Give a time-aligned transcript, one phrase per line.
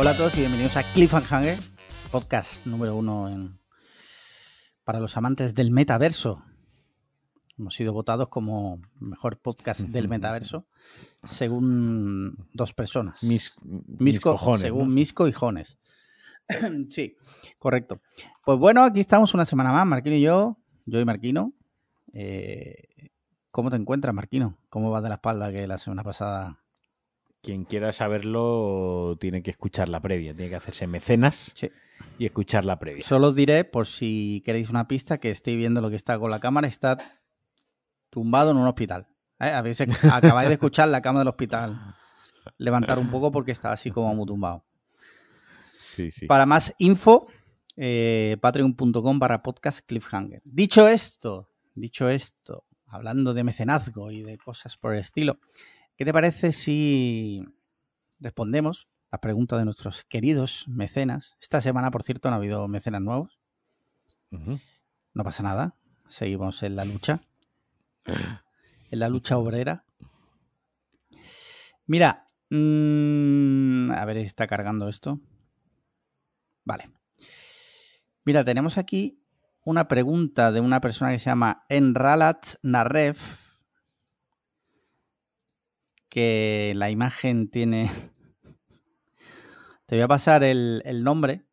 [0.00, 1.58] Hola a todos y bienvenidos a Cliffhanger,
[2.10, 3.60] podcast número uno en...
[4.82, 6.42] para los amantes del metaverso.
[7.58, 10.66] Hemos sido votados como mejor podcast del metaverso
[11.24, 13.22] según dos personas.
[13.22, 14.94] Mis, mis Misco, cojones, según ¿no?
[14.94, 15.76] Misco y Jones.
[16.88, 17.14] sí,
[17.58, 18.00] correcto.
[18.42, 20.56] Pues bueno, aquí estamos una semana más, Marquino y yo,
[20.86, 21.52] yo y Marquino.
[22.14, 23.10] Eh,
[23.50, 24.56] ¿Cómo te encuentras, Marquino?
[24.70, 26.59] ¿Cómo vas de la espalda que la semana pasada?
[27.42, 31.70] Quien quiera saberlo tiene que escuchar la previa, tiene que hacerse mecenas Sí.
[32.18, 33.02] y escuchar la previa.
[33.02, 36.30] Solo os diré, por si queréis una pista, que estoy viendo lo que está con
[36.30, 36.98] la cámara, está
[38.10, 39.06] tumbado en un hospital.
[39.38, 39.52] ¿Eh?
[40.12, 41.96] Acabáis de escuchar la cama del hospital
[42.58, 44.64] levantar un poco porque estaba así como muy tumbado.
[45.94, 46.26] Sí, sí.
[46.26, 47.26] Para más info,
[47.76, 50.42] eh, patreon.com para podcast cliffhanger.
[50.44, 55.38] Dicho esto, dicho esto, hablando de mecenazgo y de cosas por el estilo,
[56.00, 57.44] ¿qué te parece si
[58.20, 61.36] respondemos las preguntas de nuestros queridos mecenas?
[61.42, 63.38] Esta semana, por cierto, no ha habido mecenas nuevos.
[64.30, 65.74] No pasa nada.
[66.08, 67.20] Seguimos en la lucha.
[68.06, 69.84] En la lucha obrera.
[71.84, 72.30] Mira.
[72.48, 75.20] mm, a ver, está cargando esto.
[76.64, 76.90] Vale.
[78.24, 79.22] Mira, tenemos aquí
[79.66, 83.49] una pregunta de una persona que se llama Enralat Narev.
[86.10, 87.90] Que la imagen tiene.
[89.86, 91.46] Te voy a pasar el, el nombre,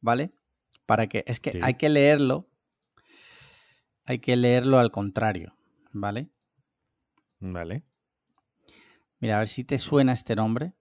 [0.00, 0.32] ¿vale?
[0.86, 1.24] Para que.
[1.26, 1.58] Es que Sí.
[1.62, 2.48] hay que leerlo.
[4.06, 5.56] Hay que leerlo al contrario,
[5.92, 6.28] ¿vale?
[7.40, 7.82] Vale.
[9.18, 10.74] Mira, a ver si te suena este nombre.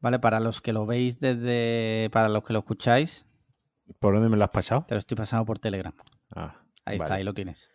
[0.00, 2.08] Vale, para los que lo veis desde.
[2.12, 3.26] Para los que lo escucháis,
[3.98, 4.84] ¿Por dónde me lo has pasado?
[4.88, 5.94] te lo estoy pasando por Telegram.
[6.34, 7.68] Ah, Ahí está, ahí lo tienes.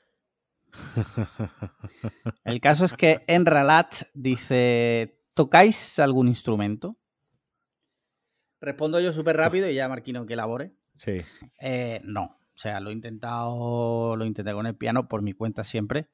[2.43, 6.97] El caso es que Enralat dice: ¿Tocáis algún instrumento?
[8.61, 10.73] Respondo yo súper rápido y ya Marquino que elabore.
[10.97, 11.19] Sí.
[11.59, 12.23] Eh, no.
[12.23, 14.15] O sea, lo he intentado.
[14.15, 16.09] Lo intenté con el piano por mi cuenta siempre.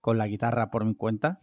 [0.00, 1.42] Con la guitarra por mi cuenta.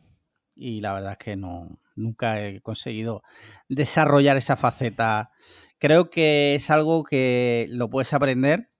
[0.56, 1.80] Y la verdad es que no.
[1.96, 3.22] Nunca he conseguido
[3.68, 5.32] desarrollar esa faceta.
[5.78, 8.72] Creo que es algo que lo puedes aprender.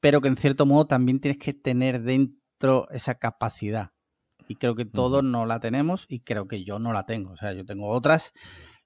[0.00, 2.43] Pero que en cierto modo también tienes que tener dentro
[2.90, 3.90] esa capacidad.
[4.48, 6.04] Y creo que todos no la tenemos.
[6.08, 7.32] Y creo que yo no la tengo.
[7.32, 8.32] O sea, yo tengo otras.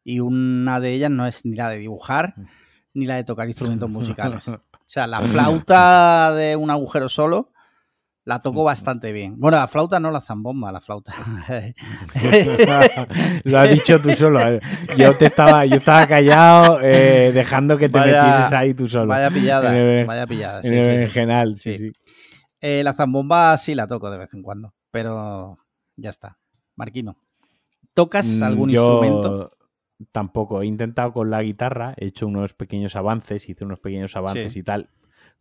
[0.04, 2.34] Y una de ellas no es ni la de dibujar
[2.94, 4.48] ni la de tocar instrumentos musicales.
[4.88, 7.52] O sea, la flauta de un agujero solo
[8.24, 9.38] la toco bastante bien.
[9.38, 11.12] Bueno, la flauta no la zambomba, la flauta.
[13.44, 14.40] lo has dicho tú solo.
[14.40, 14.60] eh.
[14.96, 19.08] Yo te estaba, yo estaba callado, eh, dejando que te Vaya- metieses ahí tú solo.
[19.08, 20.62] vaya pillada, En el- vaya pillada.
[20.62, 20.92] sí, en el sí, sí.
[20.92, 21.92] berenjenal, sí, Sí.
[22.60, 25.58] Eh, la zambomba sí la toco de vez en cuando, pero
[25.96, 26.38] ya está.
[26.76, 27.16] Marquino,
[27.94, 29.52] ¿tocas Mm, algún yo instrumento?
[30.12, 30.62] Tampoco.
[30.62, 34.60] He intentado con la guitarra, he hecho unos pequeños avances, hice unos pequeños avances Sí.
[34.60, 34.91] y tal,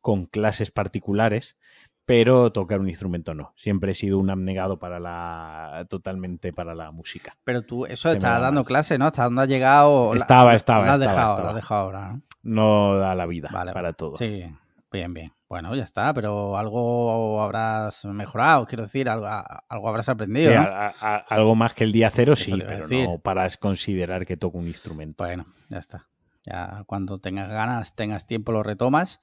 [0.01, 1.57] con clases particulares,
[2.05, 3.53] pero tocar un instrumento no.
[3.55, 5.85] Siempre he sido un abnegado para la.
[5.89, 7.37] totalmente para la música.
[7.43, 9.05] Pero tú, eso estás da dando clase, ¿no?
[9.05, 10.13] ¿Hasta dónde has llegado?
[10.15, 11.43] La- Estaba, estaba, la has estaba, dejado, estaba.
[11.43, 12.21] la has dejado ahora, ¿no?
[12.43, 14.17] No da la vida Vale, para todo.
[14.17, 14.43] Sí,
[14.91, 15.31] bien, bien.
[15.49, 20.61] Bueno, ya está, pero algo habrás mejorado, quiero decir, algo, algo habrás aprendido, Sí, ¿no?
[20.63, 23.07] a- a- a- algo más que el día cero, Eso sí, pero decir.
[23.07, 25.23] no para considerar que toco un instrumento.
[25.23, 26.09] Bueno, ya está.
[26.45, 29.21] Ya cuando tengas ganas, tengas tiempo, lo retomas.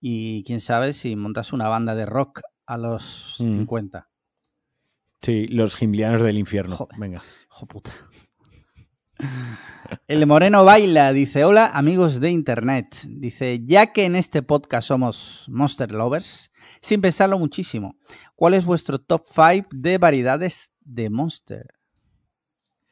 [0.00, 3.52] Y quién sabe si montas una banda de rock a los Mm.
[3.52, 4.08] 50.
[5.20, 6.76] Sí, los gimlianos del infierno.
[6.76, 6.98] Joder.
[6.98, 7.22] Venga.
[7.50, 7.90] Hijo puta.
[10.06, 12.96] El Moreno Baila dice: Hola, amigos de internet.
[13.08, 17.96] Dice: Ya que en este podcast somos Monster Lovers, sin pensarlo muchísimo,
[18.36, 21.66] ¿cuál es vuestro top 5 de variedades de Monster?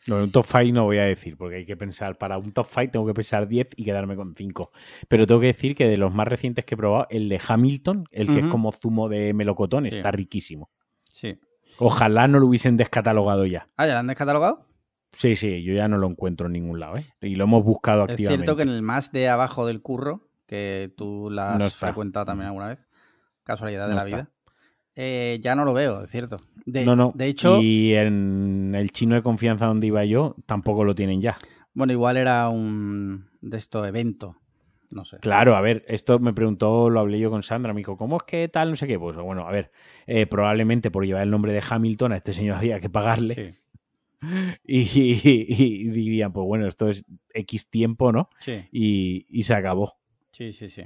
[0.07, 2.67] No, un top 5 no voy a decir, porque hay que pensar, para un top
[2.67, 4.71] 5 tengo que pensar 10 y quedarme con 5.
[5.07, 8.05] Pero tengo que decir que de los más recientes que he probado, el de Hamilton,
[8.11, 9.99] el que es como zumo de melocotón, Sí.
[9.99, 10.71] está riquísimo.
[11.11, 11.39] Sí.
[11.79, 13.69] Ojalá no lo hubiesen descatalogado ya.
[13.77, 14.67] Ah, ¿ya lo han descatalogado?
[15.13, 17.07] Sí, sí, yo ya no lo encuentro en ningún lado, ¿eh?
[17.23, 18.45] Y lo hemos buscado Es activamente.
[18.45, 22.27] cierto que en el más de abajo del curro, que tú la has No frecuentado
[22.27, 22.79] también alguna vez,
[23.45, 24.17] casualidad de No la está.
[24.17, 24.31] vida,
[24.97, 26.37] eh, ya no lo veo, es cierto.
[26.67, 27.13] De, no, no.
[27.15, 31.39] de hecho, Y en el chino de confianza donde iba yo, tampoco lo tienen ya.
[31.73, 34.37] bueno, igual era un de esto evento,
[34.91, 35.17] no sé.
[35.19, 38.23] Claro, a ver, esto me preguntó, lo hablé yo con Sandra, me dijo, ¿cómo es
[38.25, 38.71] que tal?
[38.71, 38.99] No sé qué.
[38.99, 39.71] Pues bueno, a ver,
[40.07, 43.35] eh, probablemente por llevar el nombre de Hamilton a este señor había que pagarle.
[43.35, 43.59] Sí,
[44.65, 47.05] Y, y- y dirían, pues bueno, esto es
[47.35, 48.29] X tiempo, ¿no?
[48.41, 49.95] sí, Y, y se acabó.
[50.33, 50.83] sí, sí, sí.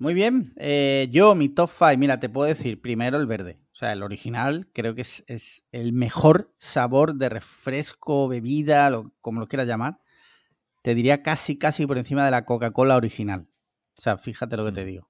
[0.00, 3.58] Muy bien, eh, yo mi top 5, mira, te puedo decir primero el verde.
[3.72, 9.12] O sea, el original creo que es, es el mejor sabor de refresco, bebida, lo-
[9.20, 9.98] como lo quieras llamar.
[10.82, 13.48] Te diría casi, casi por encima de la Coca-Cola original.
[13.96, 14.86] O sea, fíjate lo que te Mm.
[14.86, 15.08] digo.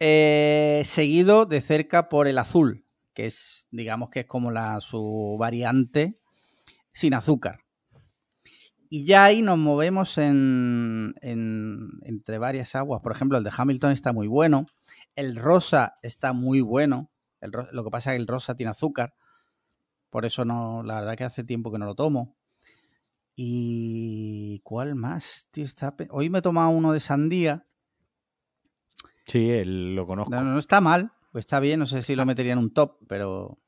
[0.00, 2.84] Eh, seguido de cerca por el azul,
[3.18, 6.20] que es, digamos que es como la, su variante
[6.92, 7.64] sin azúcar.
[8.88, 13.02] Y ya ahí nos movemos en, en- entre varias aguas.
[13.02, 14.66] Por ejemplo, el de Hamilton está muy bueno.
[15.16, 17.10] El rosa está muy bueno.
[17.40, 19.14] El lo que pasa es que el rosa tiene azúcar.
[20.10, 22.36] Por eso no, la verdad que hace tiempo que no lo tomo.
[23.34, 25.48] ¿Y cuál más?
[25.50, 27.66] Tío, está Hoy me he tomado uno de sandía.
[29.26, 30.30] Sí, lo conozco.
[30.36, 31.10] No, no está mal.
[31.32, 31.78] Pues está bien.
[31.80, 33.58] No sé si lo metería en un top, pero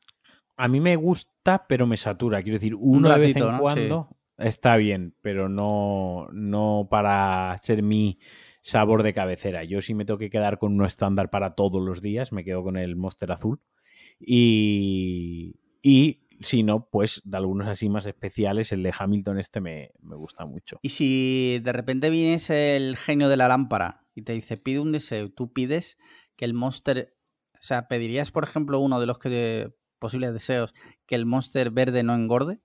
[0.56, 2.42] A mí me gusta, pero me satura.
[2.42, 3.58] Quiero decir, uno de vez en ¿no?
[3.58, 8.18] cuando está bien, pero no, no para ser mi
[8.60, 9.64] sabor de cabecera.
[9.64, 12.62] Yo si me tengo que quedar con uno estándar para todos los días, me quedo
[12.62, 13.60] con el Monster Azul.
[14.18, 19.92] Y, y si no, pues de algunos así más especiales, el de Hamilton este me,
[20.02, 20.78] me gusta mucho.
[20.82, 24.92] Y si de repente vienes el genio de la lámpara y te dice pide un
[24.92, 25.98] deseo, tú pides
[26.36, 27.14] que el monster,
[27.60, 30.72] o sea, pedirías por ejemplo uno de los que posibles deseos
[31.06, 32.58] que el monster verde no engorde.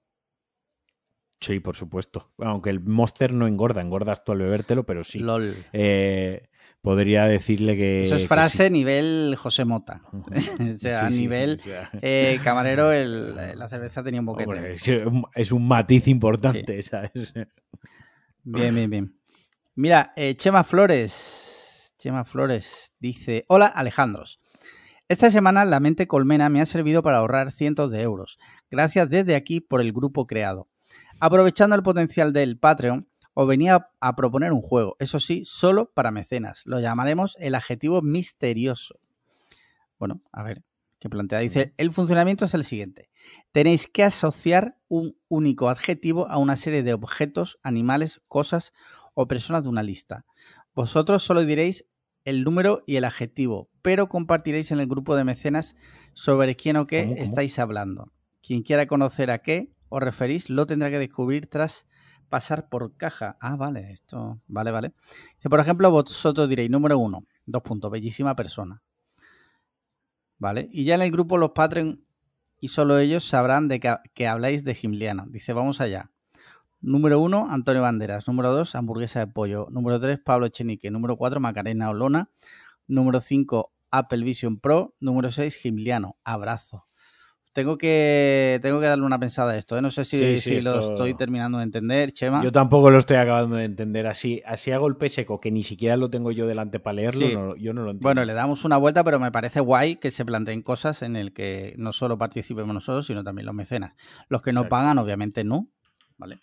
[1.42, 2.32] Sí, por supuesto.
[2.40, 5.20] Aunque el Monster no engorda, engordas tú al bebértelo, pero sí.
[5.20, 5.54] LOL.
[5.74, 6.48] Eh,
[6.82, 8.02] podría decirle que...
[8.04, 8.74] Eso es frase sí.
[8.74, 10.02] nivel José Mota.
[10.14, 11.62] o sea, a Sí, sí, nivel
[12.02, 14.50] eh, camarero, el- la cerveza tenía un boquete.
[14.50, 17.34] hombre, es, un, es un matiz importante, ¿sabes?
[18.44, 19.20] Bien, bien, bien.
[19.76, 21.94] Mira, eh, Chema Flores.
[21.98, 24.40] Chema Flores dice: Hola, Alejandros.
[25.07, 28.40] Esta semana la mente colmena me ha servido para ahorrar cientos de euros.
[28.72, 30.68] Gracias desde aquí por el grupo creado.
[31.19, 36.10] Aprovechando el potencial del Patreon, os venía a proponer un juego, eso sí, solo para
[36.10, 36.63] mecenas.
[36.66, 39.00] Lo llamaremos el adjetivo misterioso.
[40.00, 40.63] Bueno, a ver,
[40.98, 41.38] ¿qué plantea?
[41.38, 43.12] Dice, el funcionamiento es el siguiente.
[43.51, 48.74] Tenéis que asociar un único adjetivo a una serie de objetos, animales, cosas
[49.13, 50.25] o personas de una lista.
[50.74, 51.86] Vosotros solo diréis
[52.25, 55.75] el número y el adjetivo, pero compartiréis en el grupo de mecenas
[56.13, 57.24] sobre quién o qué ¿Cómo, cómo?
[57.24, 58.12] estáis hablando.
[58.42, 61.88] Quien quiera conocer a qué os referís lo tendrá que descubrir tras
[62.30, 63.38] pasar por caja.
[63.39, 64.42] Ah, vale, esto.
[64.48, 64.94] Vale, vale.
[65.50, 68.81] Por ejemplo, vosotros diréis número uno, dos puntos, bellísima persona.
[70.38, 70.68] ¿Vale?
[70.72, 72.04] Y ya en el grupo los Patreon
[72.60, 75.25] y solo ellos sabrán de que, que habláis de Gimliana.
[75.30, 76.12] Dice, vamos allá.
[76.86, 78.28] Número uno, Antonio Banderas.
[78.28, 79.68] Número dos, hamburguesa de pollo.
[79.72, 80.92] Número tres, Pablo Echenique.
[80.92, 82.30] Número cuatro, Macarena Olona.
[82.88, 84.94] Número cinco, Apple Vision Pro.
[85.00, 86.18] Número seis, Gimliano.
[86.24, 86.86] Abrazo.
[87.54, 89.78] Tengo que, tengo que darle una pensada a esto.
[89.78, 89.82] ¿eh?
[89.82, 92.44] No sé si, Sí, sí, si lo esto- estoy terminando de entender, Chema.
[92.44, 95.96] Yo tampoco lo estoy acabando de entender así, así a golpe seco, que ni siquiera
[95.96, 97.34] lo tengo yo delante para leerlo, Sí.
[97.34, 98.08] no- yo no lo entiendo.
[98.10, 101.32] Bueno, le damos una vuelta, pero me parece guay que se planteen cosas en el
[101.32, 103.94] que no solo participemos nosotros, sino también los mecenas.
[104.28, 104.70] Los que no Exacto.
[104.76, 105.70] pagan, obviamente no,
[106.18, 106.42] ¿vale?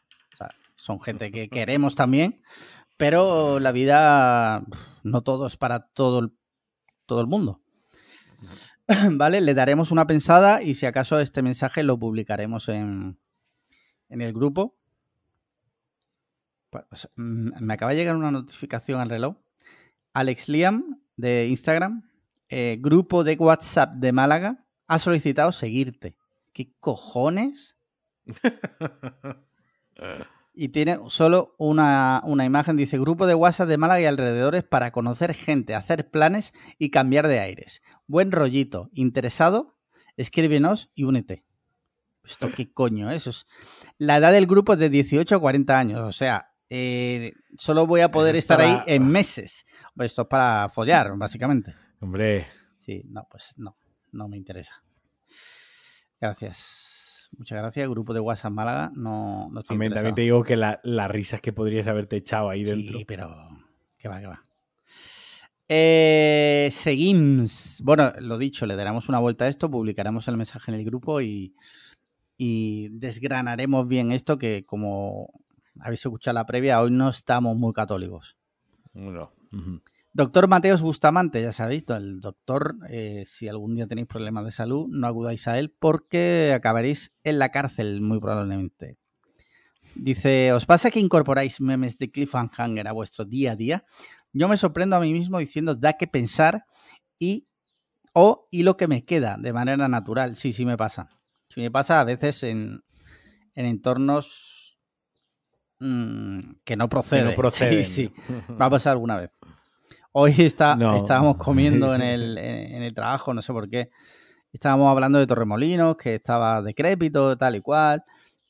[0.77, 2.43] Son gente que queremos también,
[2.97, 4.65] pero la vida
[5.03, 6.33] no todo es para todo el,
[7.07, 7.61] todo el mundo.
[9.13, 9.41] ¿Vale?
[9.41, 13.19] Le daremos una pensada y si acaso este mensaje lo publicaremos en,
[14.09, 14.77] en el grupo.
[17.17, 19.37] Mm, me acaba de llegar una notificación al reloj.
[20.13, 22.11] Alex Liam de Instagram,
[22.49, 26.17] eh, grupo de WhatsApp de Málaga, ha solicitado seguirte.
[26.53, 27.77] ¿Qué cojones?
[30.55, 34.91] Y tiene solo una, una imagen, dice grupo de WhatsApp de Málaga y alrededores para
[34.93, 37.81] conocer gente, hacer planes y cambiar de aires.
[38.07, 39.79] Buen rollito, interesado,
[40.17, 41.45] escríbenos y únete.
[42.25, 43.17] ¿Esto qué coño es?
[43.27, 43.47] Eso es-
[43.99, 48.01] La edad del grupo es de 18 a 40 años, o sea, eh, solo voy
[48.03, 49.65] a poder es estar ahí en meses.
[49.99, 51.75] Esto es para follar, básicamente.
[52.01, 52.47] Hombre,
[52.81, 53.77] Sí, no, pues no,
[54.11, 54.83] no me interesa.
[56.21, 56.89] Gracias.
[57.39, 57.89] Muchas gracias.
[57.89, 61.41] Grupo de WhatsApp Málaga, no, no estoy también, también te digo que la- las risas
[61.41, 62.99] que podrías haberte echado ahí dentro.
[62.99, 63.35] Sí, pero.
[63.99, 64.45] Que va, que va.
[65.69, 67.81] Eh, seguimos.
[67.83, 71.21] Bueno, lo dicho, le daremos una vuelta a esto, publicaremos el mensaje en el grupo
[71.21, 71.55] y,
[72.37, 75.31] y desgranaremos bien esto que, como
[75.81, 78.37] habéis escuchado la previa, hoy no estamos muy católicos.
[78.95, 79.33] No.
[79.53, 79.81] Ujú.
[80.15, 84.87] Doctor Mateos Bustamante, ya sabéis, el doctor, eh, si algún día tenéis problemas de salud,
[84.91, 88.99] no acudáis a él porque acabaréis en la cárcel muy probablemente.
[89.95, 93.85] Dice, ¿os pasa que incorporáis memes de cliffhanger a vuestro día a día?
[94.33, 96.65] Yo me sorprendo a mí mismo diciendo, da que pensar
[97.19, 97.49] y
[98.13, 100.37] o y lo que me queda de manera natural.
[100.37, 101.09] Sí, sí me pasa.
[101.49, 102.83] Sí me pasa a veces en,
[103.55, 104.79] en entornos
[105.81, 107.25] mm, que no proceden.
[107.25, 107.85] Que no proceden.
[107.85, 108.13] Sí, sí.
[108.61, 109.35] Va a pasar alguna vez.
[110.13, 110.97] Hoy está, No.
[110.97, 113.91] estábamos comiendo en, el, en, el trabajo, no sé por qué.
[114.53, 118.05] Estábamos hablando de Torremolinos, que estaba decrépito, tal y cual,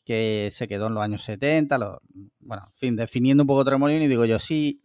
[0.04, 1.78] que se quedó en los años 70,
[2.40, 4.82] bueno, en fin, definiendo un poco Torremolinos y digo yo, sí,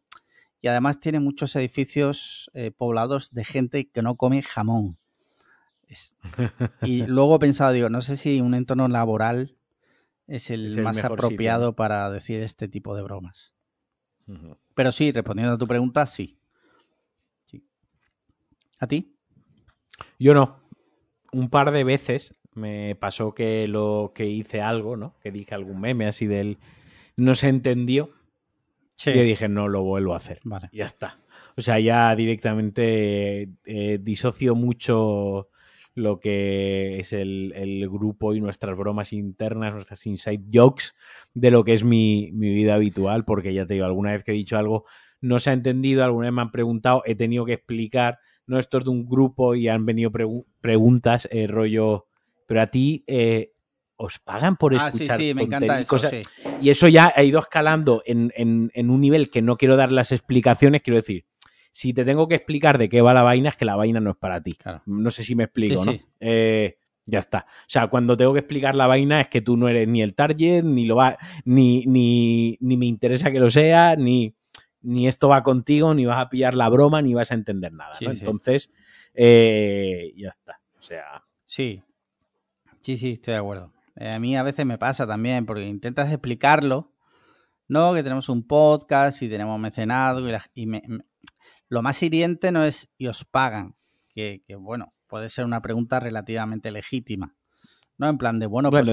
[0.62, 4.98] y además tiene muchos edificios eh, poblados de gente que no come jamón.
[6.82, 9.56] Y luego he pensado, digo, no sé si un entorno laboral
[10.28, 13.54] es el, más apropiado para decir este tipo de bromas.
[14.76, 16.38] Pero sí, respondiendo a tu pregunta, sí.
[18.80, 19.16] ¿A ti?
[20.20, 20.60] Yo no.
[21.32, 25.16] Un par de veces me pasó que lo que hice algo, ¿no?
[25.22, 26.58] Que dije algún meme así del
[27.16, 28.12] no se entendió.
[28.96, 29.12] Sí.
[29.12, 30.40] Y dije, no lo vuelvo a hacer.
[30.44, 30.70] Vale.
[30.72, 31.20] Ya está.
[31.56, 35.50] O sea, ya directamente eh, disocio mucho
[35.98, 40.94] lo que es el, grupo y nuestras bromas internas, nuestras inside jokes
[41.34, 44.36] de lo que es mi, vida habitual, porque ya te digo, alguna vez que he
[44.36, 44.86] dicho algo
[45.20, 48.80] no se ha entendido, alguna vez me han preguntado, he tenido que explicar, no, esto
[48.80, 50.12] es de un grupo y han venido
[50.62, 52.08] preguntas, eh, rollo,
[52.46, 53.04] pero a ti...
[53.08, 53.54] Eh,
[54.00, 55.98] os pagan por escuchar ah, sí, sí, me encanta eso,
[56.62, 60.12] y eso ya ha ido escalando en, en un nivel que no quiero dar las
[60.12, 61.26] explicaciones, quiero decir,
[61.78, 64.10] si te tengo que explicar de qué va la vaina, es que la vaina no
[64.10, 64.58] es para ti.
[64.88, 65.94] No sé si me explico, ¿no?
[66.20, 66.76] Eh,
[67.06, 67.46] ya está.
[67.48, 70.16] O sea, cuando tengo que explicar la vaina es que tú no eres ni el
[70.16, 74.34] target, ni lo va, ni, ni, ni me interesa que lo sea, ni,
[74.88, 77.92] ni esto va contigo, ni vas a pillar la broma, ni vas a entender nada.
[78.00, 78.72] Entonces,
[79.14, 80.62] eh, ya está.
[80.80, 81.26] O sea.
[81.44, 81.84] Sí.
[82.80, 83.74] Sí, sí, estoy de acuerdo.
[83.98, 86.94] Eh, a mí a veces me pasa también, porque intentas explicarlo.
[87.68, 90.22] No, que tenemos un podcast y tenemos mecenado
[90.54, 90.82] y, me,
[91.68, 93.76] lo más hiriente no es y os pagan,
[94.16, 97.36] que, bueno, puede ser una pregunta relativamente legítima.
[97.98, 98.10] ¿No?
[98.10, 98.86] En plan de, bueno, pues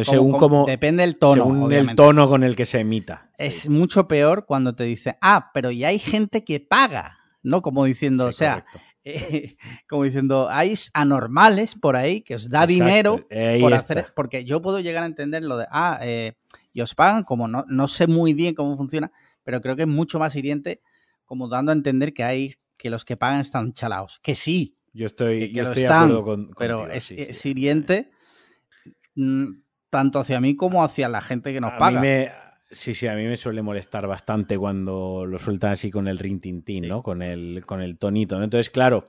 [0.67, 1.45] depende del tono.
[1.45, 3.31] Según el tono con el que se emita.
[3.39, 7.63] Es mucho peor cuando te dice, ah, pero ya hay gente que paga, ¿no?
[7.63, 8.65] Como diciendo, o sea,
[9.89, 13.27] como diciendo, hay anormales por ahí que os da dinero
[13.61, 16.35] por hacer, porque yo puedo llegar a entender lo de, ah, eh,
[16.73, 19.89] y os pagan, como no, no sé muy bien cómo funciona, pero creo que es
[19.89, 20.81] mucho más hiriente
[21.25, 24.21] como dando a entender que hay que los que pagan están chalaos.
[24.23, 24.77] Que sí.
[24.93, 26.51] Yo estoy, que, de acuerdo con.
[26.57, 27.11] Pero es,
[27.45, 28.14] hiriente mm,
[29.91, 32.03] tanto hacia mí como hacia la gente que nos paga.
[32.71, 36.41] sí, sí, a mí me suele molestar bastante cuando lo sueltan así con el rin
[36.83, 37.03] ¿no?
[37.03, 38.43] Con el, con el tonito.
[38.43, 39.05] Entonces, claro.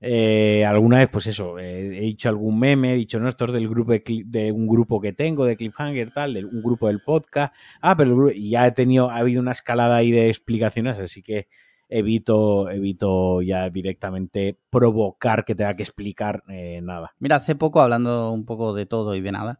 [0.00, 3.52] Eh, alguna vez, pues eso, eh, he dicho algún meme, he dicho, no, esto es
[3.52, 7.52] del grupo de, un grupo que tengo, de Cliffhanger, tal, de un grupo del podcast.
[7.80, 11.48] Ah, pero ya he tenido, ha habido una escalada ahí de explicaciones, así que
[11.88, 17.14] evito, evito ya directamente provocar que tenga que explicar eh, nada.
[17.18, 19.58] Mira, hace poco, hablando un poco de todo y de nada,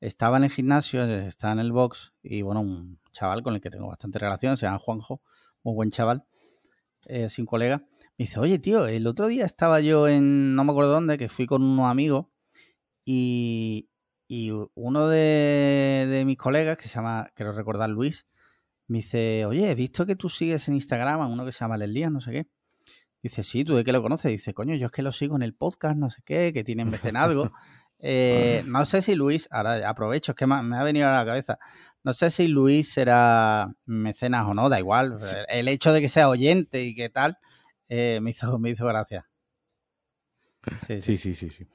[0.00, 3.70] estaba en el gimnasio, estaba en el box y bueno, un chaval con el que
[3.70, 5.22] tengo bastante relación, se llama Juanjo,
[5.62, 6.24] muy buen chaval,
[7.06, 7.78] eh, sin colega,
[8.16, 11.28] me dice, oye tío, el otro día estaba yo en, no me acuerdo dónde, que
[11.28, 12.26] fui con unos amigos
[13.04, 13.88] y,
[14.28, 18.26] y uno de, de mis colegas, que se llama, quiero recordar Luis,
[18.88, 21.76] me dice, oye, he visto que tú sigues en Instagram a uno que se llama
[21.76, 22.48] Leslías, no sé qué.
[23.22, 24.30] Dice, sí, ¿tú de qué lo conoces?
[24.30, 26.88] Dice, coño, yo es que lo sigo en el podcast, no sé qué, que tienen
[26.88, 27.52] mecenazgo.
[27.98, 31.58] eh, no sé si Luis, ahora aprovecho, es que me ha venido a la cabeza.
[32.02, 35.18] No sé si Luis será mecenas o no, da igual.
[35.48, 37.38] El hecho de que sea oyente y qué tal,
[37.88, 39.28] eh, me, hizo, me hizo gracia.
[40.86, 41.50] sí, sí, sí.
[41.50, 41.66] sí.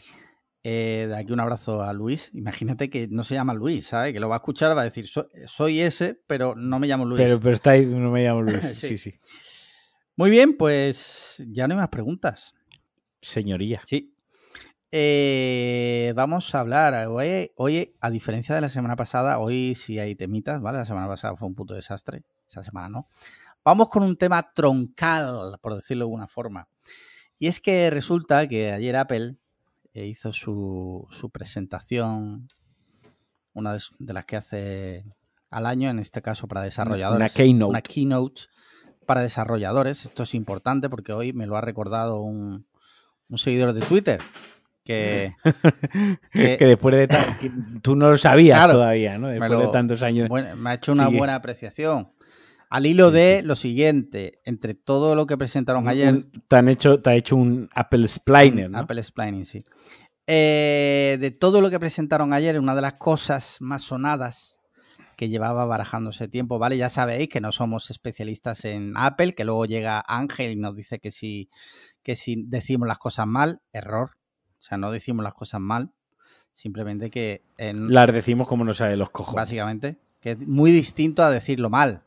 [0.65, 2.31] Eh, de aquí un abrazo a Luis.
[2.33, 4.13] Imagínate que no se llama Luis, ¿sabes?
[4.13, 7.21] Que lo va a escuchar, va a decir, soy ese, pero no me llamo Luis.
[7.21, 8.61] Pero, pero está ahí, no me llamo Luis.
[8.79, 8.97] sí.
[8.97, 9.13] sí,
[10.15, 12.53] Muy bien, pues ya no hay más preguntas.
[13.21, 13.81] Señoría.
[13.85, 14.15] Sí.
[14.89, 17.07] Eh, vamos a hablar.
[17.07, 20.77] Hoy, hoy, a diferencia de la semana pasada, hoy sí hay temitas, ¿vale?
[20.77, 22.23] La semana pasada fue un puto desastre.
[22.47, 23.09] Esta semana no.
[23.65, 26.69] Vamos con un tema troncal, por decirlo de alguna forma.
[27.37, 29.37] Y es que resulta que ayer Apple
[29.93, 32.49] e hizo su, su presentación,
[33.53, 35.05] una de, las que hace
[35.49, 37.17] al año, en este caso para desarrolladores.
[37.17, 37.69] Una keynote.
[37.69, 38.41] Una keynote
[39.05, 40.05] para desarrolladores.
[40.05, 42.65] Esto es importante porque hoy me lo ha recordado un,
[43.29, 44.19] un seguidor de Twitter.
[44.83, 45.33] Que,
[46.33, 47.07] que, después de
[47.81, 49.29] tú no lo sabías todavía, ¿no?
[49.29, 50.29] Después de tantos años.
[50.29, 52.11] me ha hecho una buena apreciación.
[52.73, 56.25] Al hilo de lo siguiente, entre todo lo que presentaron ayer.
[56.47, 58.79] Te han hecho, te ha hecho un Apple Spliner, ¿no?
[58.79, 59.63] Apple Splaining, sí.
[60.25, 64.59] Eh, de todo lo que presentaron ayer, una de las cosas más sonadas
[65.17, 66.75] que llevaba barajándose tiempo, ¿vale?
[66.75, 70.97] Ya sabéis que no somos especialistas en Apple, que luego llega Ángel y nos dice
[70.97, 71.51] que si,
[72.01, 74.13] que si decimos las cosas mal, error.
[74.57, 75.91] O sea, no decimos las cosas mal,
[76.53, 77.43] simplemente que...
[77.59, 79.35] las decimos como no sabe los cojos.
[79.35, 82.01] Básicamente, que es muy distinto a decirlo mal.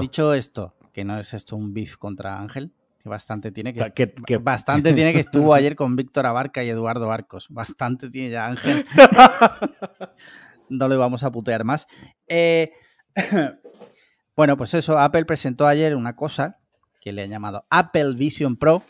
[0.00, 3.78] Dicho esto, que no es esto un beef contra Ángel, Que bastante tiene O que,
[3.80, 7.46] sea, que- que- bastante tiene que estuvo ayer con Víctor Abarca y Eduardo Arcos.
[7.50, 8.84] Bastante tiene ya Ángel.
[10.68, 11.86] no le vamos a putear más.
[12.28, 12.70] Eh,
[14.36, 16.58] bueno, pues eso, Apple presentó ayer una cosa
[17.00, 18.82] que le han llamado Apple Vision Pro,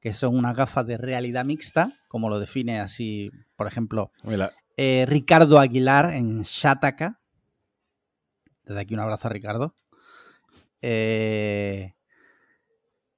[0.00, 4.10] que son unas gafas de realidad mixta, como lo define así, por ejemplo,
[4.76, 7.20] eh, Ricardo Aguilar en Shataka.
[8.64, 9.74] Desde aquí un abrazo a Ricardo.
[10.82, 11.94] Eh,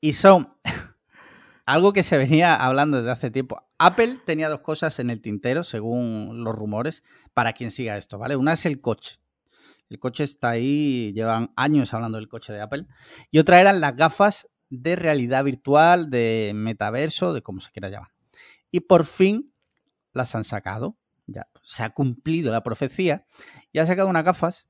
[0.00, 0.56] y son
[1.66, 3.62] algo que se venía hablando desde hace tiempo.
[3.78, 7.02] Apple tenía dos cosas en el tintero, según los rumores,
[7.34, 8.36] para quien siga esto, ¿vale?
[8.36, 9.18] Una es el coche.
[9.88, 12.86] El coche está ahí, llevan años hablando del coche de Apple.
[13.30, 18.10] Y otra eran las gafas de realidad virtual, de metaverso, de como se quiera llamar.
[18.70, 19.52] Y por fin
[20.12, 20.96] las han sacado.
[21.26, 23.26] Ya se ha cumplido la profecía
[23.70, 24.66] y ha sacado unas gafas.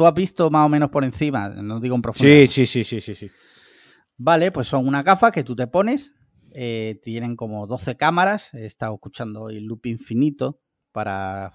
[0.00, 2.46] Tú has visto más o menos por encima, no digo en profundidad.
[2.46, 3.30] Sí, sí, sí, sí, sí, sí.
[4.16, 6.14] Vale, pues son unas gafas que tú te pones.
[6.54, 8.48] eh, tienen como 12 cámaras.
[8.54, 10.58] He estado escuchando el loop infinito
[10.90, 11.52] para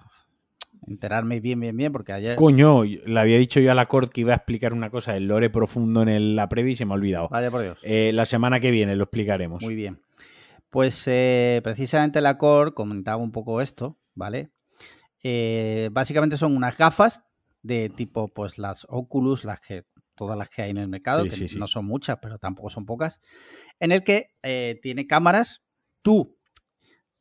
[0.86, 2.36] enterarme bien, bien, bien, porque ayer.
[2.36, 5.26] Coño, le había dicho yo a la Cort que iba a explicar una cosa del
[5.26, 7.28] lore profundo en el- la previa y se me ha olvidado.
[7.30, 7.80] Vaya por Dios.
[7.82, 9.60] Eh, la semana que viene lo explicaremos.
[9.60, 10.00] Muy bien.
[10.70, 14.52] Pues eh, precisamente la Core comentaba un poco esto, ¿vale?
[15.24, 17.24] Eh, básicamente son unas gafas
[17.66, 21.30] de tipo, pues las Oculus, las que todas las que hay en el mercado, Sí,
[21.30, 21.58] que sí, sí.
[21.58, 23.20] no son muchas, pero tampoco son pocas,
[23.80, 25.62] en el que eh, tiene cámaras,
[26.02, 26.38] tú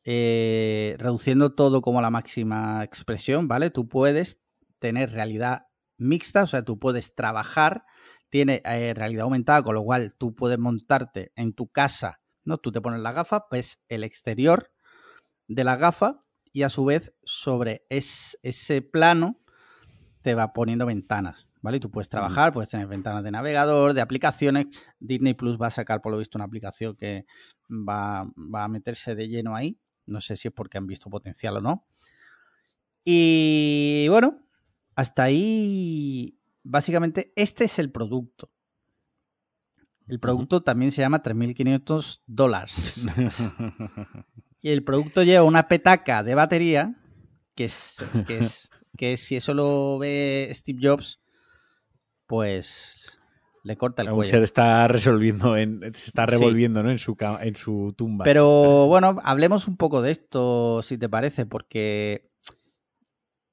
[0.04, 3.70] eh, reduciendo todo como la máxima expresión, ¿vale?
[3.72, 4.42] Tú puedes
[4.80, 5.64] tener realidad
[5.98, 7.86] mixta, o sea, tú puedes trabajar,
[8.30, 12.58] tiene eh, realidad aumentada, con lo cual tú puedes montarte en tu casa, ¿no?
[12.60, 14.72] Tú te pones la gafa, ves el exterior
[15.48, 19.42] de la gafa y a su vez sobre es- ese plano
[20.25, 21.77] te va poniendo ventanas, ¿vale?
[21.77, 24.65] Y tú puedes trabajar, puedes tener ventanas de navegador, de aplicaciones.
[25.00, 27.27] Disney Plus va a sacar, por lo visto, una aplicación que
[27.70, 29.79] va, va a meterse de lleno ahí.
[30.08, 31.86] No sé si es porque han visto potencial o no.
[33.03, 34.40] Y bueno,
[34.96, 38.50] hasta ahí, básicamente, este es el producto.
[40.07, 43.05] El producto también se llama 3.500 dólares.
[44.59, 46.96] Y el producto lleva una petaca de batería,
[47.53, 51.20] que es, que es, que si eso lo ve Steve Jobs,
[52.27, 53.20] pues
[53.64, 54.31] le corta el Aún cuello.
[54.38, 56.31] se está resolviendo, en, se está Sí.
[56.31, 56.92] revolviendo ¿no?
[56.92, 58.24] en, su, ca- en su tumba.
[58.24, 62.29] Pero bueno, hablemos un poco de esto, si te parece, porque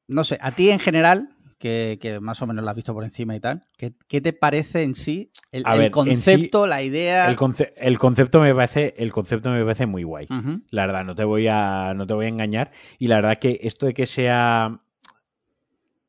[0.09, 3.05] no sé, a ti en general, que, que más o menos lo has visto por
[3.05, 7.31] encima y tal, ¿qué, qué te parece en sí el, ver, concepto, la idea?
[7.31, 10.27] el, conce- el concepto me parece, el concepto me parece muy guay.
[10.71, 12.73] La verdad, no te voy a, no te voy a engañar.
[12.99, 14.82] Y la verdad que esto de que sea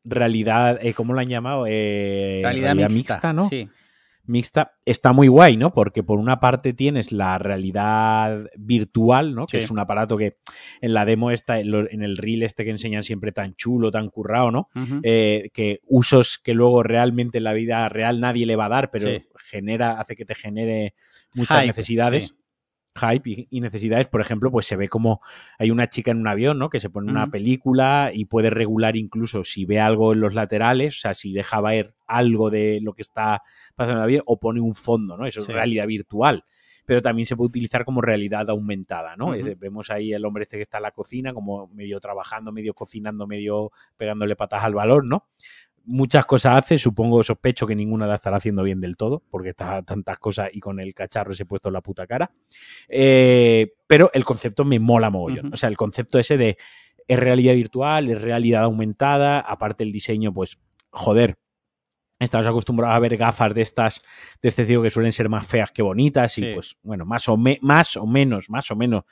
[0.03, 1.65] realidad, eh, ¿cómo lo han llamado?
[1.67, 3.49] Eh, Realidad, mixta, ¿no?
[3.49, 3.69] Sí.
[4.25, 5.73] Mixta, está muy guay, ¿no?
[5.73, 9.47] Porque por una parte tienes la realidad virtual, ¿no?
[9.47, 10.37] Que es un aparato que
[10.79, 14.49] en la demo está, en el reel este que enseñan siempre tan chulo, tan currado,
[14.49, 14.69] ¿no?
[15.03, 18.91] Eh, que usos que luego realmente en la vida real nadie le va a dar,
[18.91, 19.23] pero Sí.
[19.49, 20.93] genera, hace que te genere
[21.33, 22.27] muchas Hype, necesidades.
[22.27, 22.33] sí.
[22.95, 25.21] Hype y, y necesidades, por ejemplo, pues se ve como
[25.57, 26.69] hay una chica en un avión, ¿no?
[26.69, 30.97] Que se pone una película y puede regular incluso si ve algo en los laterales,
[30.97, 33.41] o sea, si deja ver algo de lo que está
[33.75, 35.25] pasando en el avión o pone un fondo, ¿no?
[35.25, 35.51] Eso Sí.
[35.51, 36.43] es realidad virtual.
[36.85, 39.33] Pero también se puede utilizar como realidad aumentada, ¿no?
[39.33, 42.73] Eh, Vemos ahí el hombre este que está en la cocina, como medio trabajando, medio
[42.73, 45.27] cocinando, medio pegándole patas al balón, ¿no?
[45.85, 49.81] Muchas cosas hace, supongo, sospecho que ninguna la estará haciendo bien del todo, porque está
[49.83, 52.31] tantas cosas y con el cacharro se ha puesto en la puta cara.
[52.87, 55.47] Eh, pero el concepto me mola mogollón.
[55.53, 56.57] O sea, el concepto ese de
[57.07, 60.57] es realidad virtual, es realidad aumentada, aparte el diseño, pues,
[60.89, 61.37] joder.
[62.19, 64.01] Estamos acostumbrados a ver gafas de estas,
[64.41, 67.35] de este tipo que suelen ser más feas que bonitas, y pues, bueno, más o,
[67.35, 69.03] me- más o menos, más o menos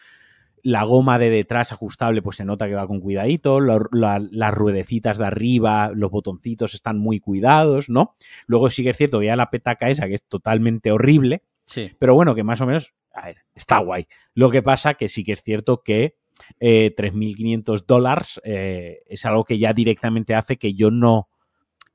[0.64, 4.54] la goma de detrás ajustable pues se nota que va con cuidadito, la- la- las
[4.54, 8.16] ruedecitas de arriba, los botoncitos están muy cuidados, ¿no?
[8.48, 11.92] Luego sí que es cierto que ya la petaca esa que es totalmente horrible, Sí.
[12.00, 14.08] pero bueno, que más o menos, a ver, está guay.
[14.34, 16.16] Lo que pasa que sí que es cierto que
[16.60, 21.30] eh, 3.500 dólares eh, es algo que ya directamente hace que yo no,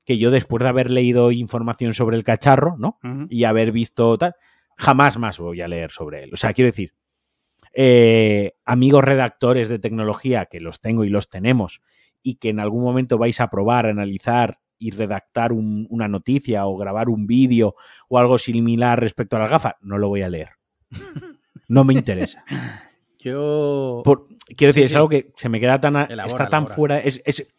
[0.04, 2.98] que yo después de haber leído información sobre el cacharro, ¿no?
[3.28, 4.34] Y haber visto tal,
[4.76, 6.30] jamás más voy a leer sobre él.
[6.32, 6.92] O sea, quiero decir,
[7.78, 11.82] eh, amigos redactores de tecnología, que los tengo y los tenemos,
[12.22, 16.76] y que en algún momento vais a probar, analizar y redactar un- una noticia o
[16.76, 17.74] grabar un vídeo
[18.08, 20.50] o algo similar respecto a las gafas, no lo voy a leer.
[21.68, 22.44] No me interesa.
[23.18, 24.02] Yo.
[24.04, 25.96] Por- quiero decir, Sí, es algo que se me queda tan.
[25.96, 26.74] a- Elabora, está tan elabora.
[26.74, 26.98] fuera.
[27.00, 27.52] Es, es-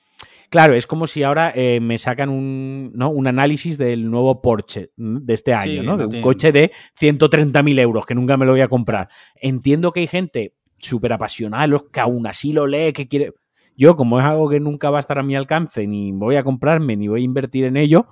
[0.50, 3.10] Claro, es como si ahora eh, me sacan un, ¿no?
[3.10, 5.98] un análisis del nuevo Porsche de este año, Sí, ¿no?
[5.98, 9.10] De un coche de 130.000 euros, que nunca me lo voy a comprar.
[9.36, 13.34] Entiendo que hay gente súper apasionada, los que aún así lo lee, que quiere...
[13.76, 16.44] Yo, como es algo que nunca va a estar a mi alcance, ni voy a
[16.44, 18.08] comprarme, ni voy a invertir en ello,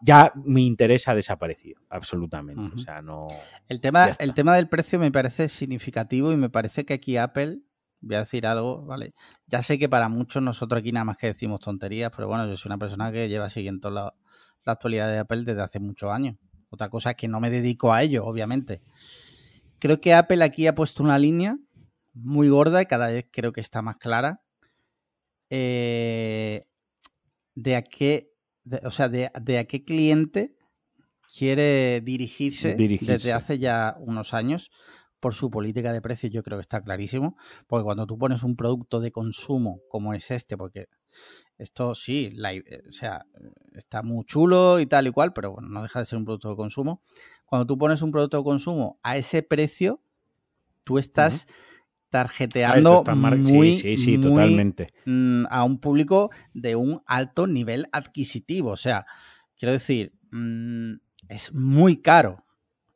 [0.00, 2.74] ya mi interés ha desaparecido, absolutamente.
[2.74, 3.26] O sea, no...
[3.68, 7.58] El tema, el tema del precio me parece significativo y me parece que aquí Apple,
[8.02, 9.14] voy a decir algo, ¿vale?
[9.46, 12.56] Ya sé que para muchos nosotros aquí nada más que decimos tonterías, pero bueno, yo
[12.56, 14.12] soy una persona que lleva siguiendo la,
[14.64, 16.36] la actualidad de Apple desde hace muchos años.
[16.68, 18.82] Otra cosa es que no me dedico a ello, obviamente.
[19.78, 21.56] Creo que Apple aquí ha puesto una línea
[22.14, 24.42] muy gorda y cada vez creo que está más clara.
[25.50, 26.66] eh,
[27.54, 28.32] de a qué,
[28.64, 30.56] de- o sea, de, de a qué cliente
[31.36, 33.12] quiere dirigirse, Dirigirse.
[33.12, 34.70] desde hace ya unos años
[35.22, 37.36] por su política de precios, yo creo que está clarísimo,
[37.68, 40.88] porque cuando tú pones un producto de consumo como es este, porque
[41.58, 43.24] esto sí, la eh, o sea,
[43.72, 46.48] está muy chulo y tal y cual, pero bueno, no deja de ser un producto
[46.48, 47.02] de consumo.
[47.46, 50.02] Cuando tú pones un producto de consumo a ese precio,
[50.82, 51.52] tú estás Ah,
[52.10, 53.04] tarjeteando
[53.44, 54.92] sí, muy, sí, sí, muy, totalmente.
[55.06, 58.70] mm, a un público de un alto nivel adquisitivo.
[58.70, 59.06] O sea,
[59.56, 60.94] quiero decir, mm,
[61.28, 62.44] es muy caro.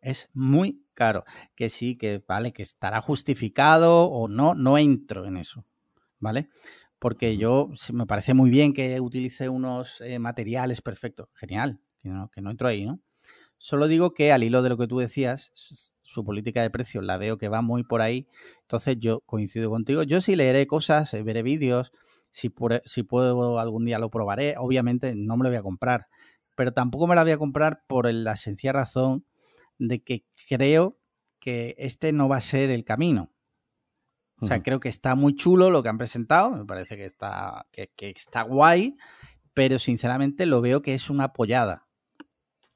[0.01, 1.25] Es muy caro.
[1.55, 5.65] Que sí, que vale, que estará justificado o no, no entro en eso.
[6.19, 6.49] ¿Vale?
[6.99, 11.29] Porque yo me parece muy bien que utilice unos eh, materiales perfectos.
[11.35, 11.79] Genial.
[12.03, 13.01] Que no, que no entro ahí, ¿no?
[13.59, 17.17] Solo digo que al hilo de lo que tú decías, su política de precios la
[17.17, 18.27] veo que va muy por ahí.
[18.63, 20.03] Entonces yo coincido contigo.
[20.03, 21.93] Yo sí leeré cosas, eh, veré vídeos.
[22.31, 22.53] Si,
[22.85, 24.57] si puedo algún día lo probaré.
[24.59, 26.09] Obviamente no me lo voy a comprar.
[26.55, 29.25] Pero tampoco me la voy a comprar por la sencilla razón
[29.79, 30.99] de que creo
[31.39, 33.33] que este no va a ser el camino.
[34.41, 36.51] O sea, creo que está muy chulo lo que han presentado.
[36.51, 38.97] Me parece que está, que, que está guay.
[39.55, 41.89] Pero sinceramente lo veo que es una pollada.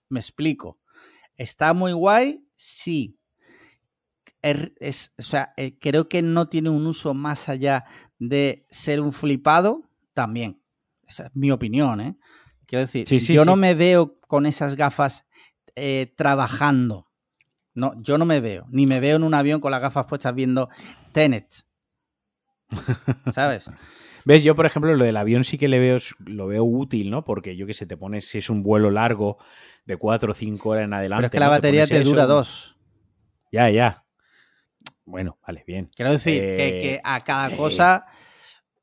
[0.09, 0.81] Me explico.
[1.37, 2.47] ¿Está muy guay?
[2.57, 3.19] Sí.
[4.43, 7.85] Er- es- o sea, eh, creo que no tiene un uso más allá
[8.19, 9.83] de ser un flipado
[10.15, 10.63] también.
[11.07, 12.17] Esa es mi opinión, ¿eh?
[12.67, 15.27] Quiero decir, Sí, sí, yo no me veo con esas gafas
[15.77, 17.09] eh, trabajando.
[17.75, 18.67] No, yo no me veo.
[18.71, 20.69] Ni me veo en un avión con las gafas puestas viendo
[21.13, 21.65] Tenet.
[23.33, 23.71] ¿Sabes?
[24.25, 24.45] ¿Ves?
[24.45, 27.25] Yo, por ejemplo, lo del avión sí que le veo, lo veo útil, ¿no?
[27.25, 29.39] Porque yo que sé, te pones, si es un vuelo largo
[29.87, 31.21] de 4 o 5 horas en adelante.
[31.21, 32.77] Pero es que la batería te eso, dura dos.
[33.51, 34.05] Ya, ya.
[35.05, 35.91] Bueno, vale, bien.
[35.95, 38.07] Quiero decir que, Eh, que a cada cosa.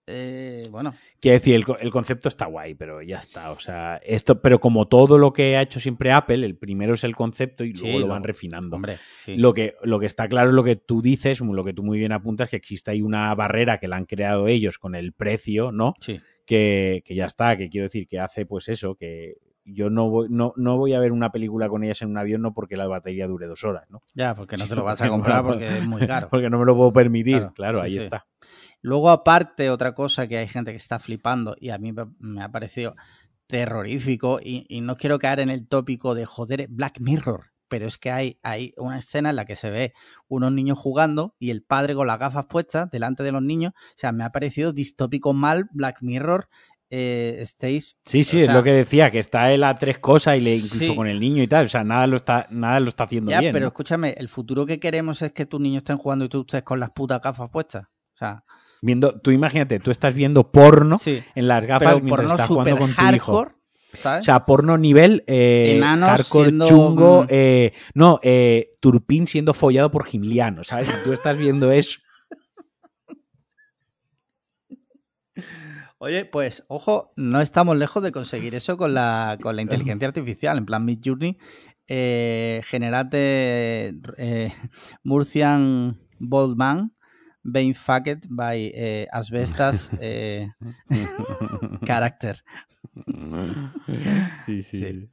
[0.08, 3.52] Eh, bueno, Quiero decir, el, co- el concepto está guay, pero ya está.
[3.52, 7.04] O sea, esto, pero como todo lo que ha hecho siempre Apple, el primero es
[7.04, 8.76] el concepto y Sí, luego lo van refinando.
[8.78, 9.36] hombre, sí.
[9.36, 11.98] Lo que, lo que está claro es lo que tú dices, lo que tú muy
[11.98, 15.72] bien apuntas, que existe ahí una barrera que la han creado ellos con el precio,
[15.72, 15.94] ¿no?
[16.00, 16.22] sí.
[16.46, 20.28] que, que ya está, que quiero decir que hace pues eso, que yo no voy,
[20.30, 22.88] no, no voy a ver una película con ellas en un avión no porque la
[22.88, 24.02] batería dure dos horas, ¿no?
[24.14, 26.30] Ya, porque no te lo vas a comprar porque es muy caro.
[26.30, 28.26] Porque no me lo puedo permitir, Claro, claro, sí, ahí está.
[28.82, 32.52] Luego, aparte, otra cosa que hay gente que está flipando y a mí me- ha
[32.52, 32.96] parecido
[33.48, 37.98] terrorífico y, y no quiero caer en el tópico de joder Black Mirror, pero es
[37.98, 39.94] que hay, hay una escena en la que se ve
[40.28, 43.74] unos niños jugando y el padre con las gafas puestas delante de los niños.
[43.76, 46.48] O sea, me ha parecido distópico mal Black Mirror.
[46.90, 50.38] Eh, estéis Sí, sí, o es lo que decía, que está él a tres cosas
[50.40, 50.96] y le incluso Sí.
[50.96, 53.42] con el niño y tal, o sea, nada lo está, nada lo está haciendo Ya,
[53.42, 53.52] bien.
[53.52, 53.68] pero ¿no?
[53.68, 56.80] escúchame, el futuro que queremos es que tus niños estén jugando y tú estés con
[56.80, 57.84] las putas gafas puestas.
[57.84, 58.46] O sea,
[58.82, 61.24] Viendo, tú imagínate, tú estás viendo porno sí.
[61.36, 63.02] en las gafas Pero mientras estás jugando con tu hijo.
[63.06, 63.52] hardcore,
[63.94, 64.22] ¿sabes?
[64.22, 69.92] O sea, porno nivel eh, Enanos hardcore siendo, chungo, eh, no, eh, Turpin siendo follado
[69.92, 70.92] por Gimliano, ¿sabes?
[71.04, 72.00] Tú estás viendo eso.
[76.00, 80.60] Oye, pues, ojo, no estamos lejos de conseguir eso con la, con la inteligencia artificial.
[80.60, 81.40] En plan, Mid Journey,
[81.88, 84.54] eh, generate eh,
[85.04, 86.94] Murcian Boldman,
[87.50, 90.50] being fucked by eh, asbestas eh,
[91.86, 92.38] character.
[94.46, 95.10] Sí, Sí.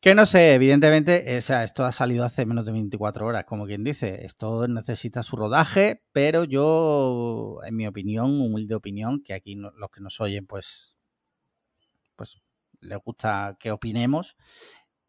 [0.00, 3.44] Que no sé, evidentemente, eh, o sea, esto ha salido hace menos de 24 horas,
[3.44, 4.24] como quien dice.
[4.24, 9.90] Esto necesita su rodaje, pero yo, en mi opinión, humilde opinión, que aquí no- los
[9.90, 10.96] que nos oyen, pues,
[12.16, 12.40] pues
[12.80, 14.36] les gusta que opinemos,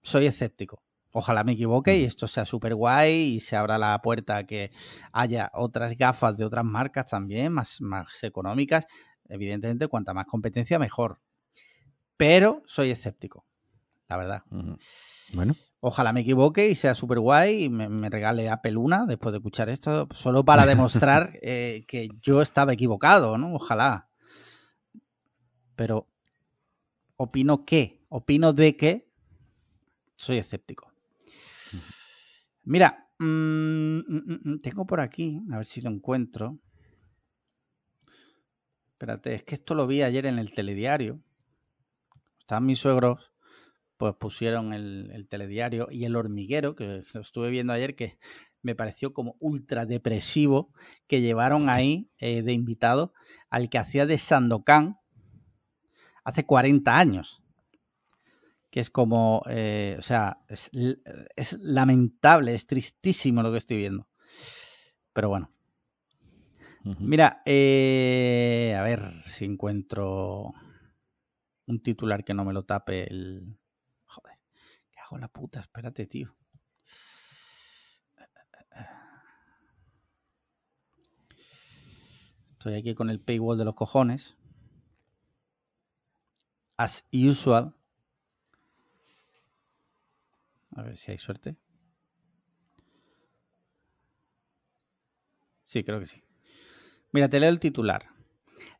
[0.04, 0.83] soy escéptico.
[1.14, 4.72] Ojalá me equivoque y esto sea súper guay y se abra la puerta a que
[5.12, 8.86] haya otras gafas de otras marcas también, más, más económicas.
[9.30, 11.22] Evidentemente, cuanta más competencia, mejor.
[12.18, 13.46] Pero soy escéptico,
[14.10, 14.44] la verdad.
[15.34, 19.34] Bueno, Ojalá me equivoque y sea súper guay y me, me regale Apple una después
[19.34, 23.54] de escuchar esto, solo para demostrar eh, que yo estaba equivocado, ¿no?
[23.54, 24.10] Ojalá.
[25.76, 26.08] Pero
[27.18, 29.12] opino que, opino de que
[30.16, 30.93] soy escéptico.
[32.66, 36.60] Mira, mm, mm, mm, tengo por aquí, a ver si lo encuentro.
[38.94, 41.22] Espérate, es que esto lo vi ayer en el telediario.
[42.40, 43.34] Estaban mis suegros,
[43.98, 48.18] pues pusieron el, telediario y el hormiguero, que lo estuve viendo ayer, que
[48.62, 50.72] me pareció como ultra depresivo,
[51.08, 53.14] que llevaron ahí eh, de invitado
[53.50, 55.00] al que hacía de Sandokan
[56.24, 57.43] hace 40 años
[58.74, 60.72] que es como, eh, o sea, es,
[61.60, 64.08] lamentable, es tristísimo lo que estoy viendo.
[65.14, 65.54] Pero bueno.
[66.98, 70.56] Mira, eh, a ver si encuentro
[71.68, 73.60] un titular que no me lo tape el...
[74.06, 74.40] Joder,
[74.90, 75.60] ¿qué hago la puta?
[75.60, 76.36] Espérate, tío.
[82.54, 84.36] Estoy aquí con el paywall de los cojones.
[86.76, 87.76] As usual.
[90.76, 91.56] A ver si hay suerte.
[95.64, 96.24] Sí, creo que sí.
[97.12, 98.10] Mira, te leo el titular.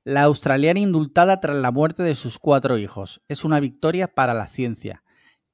[0.04, 3.24] La australiana indultada tras la muerte de sus cuatro hijos.
[3.28, 5.04] Es una victoria para la ciencia.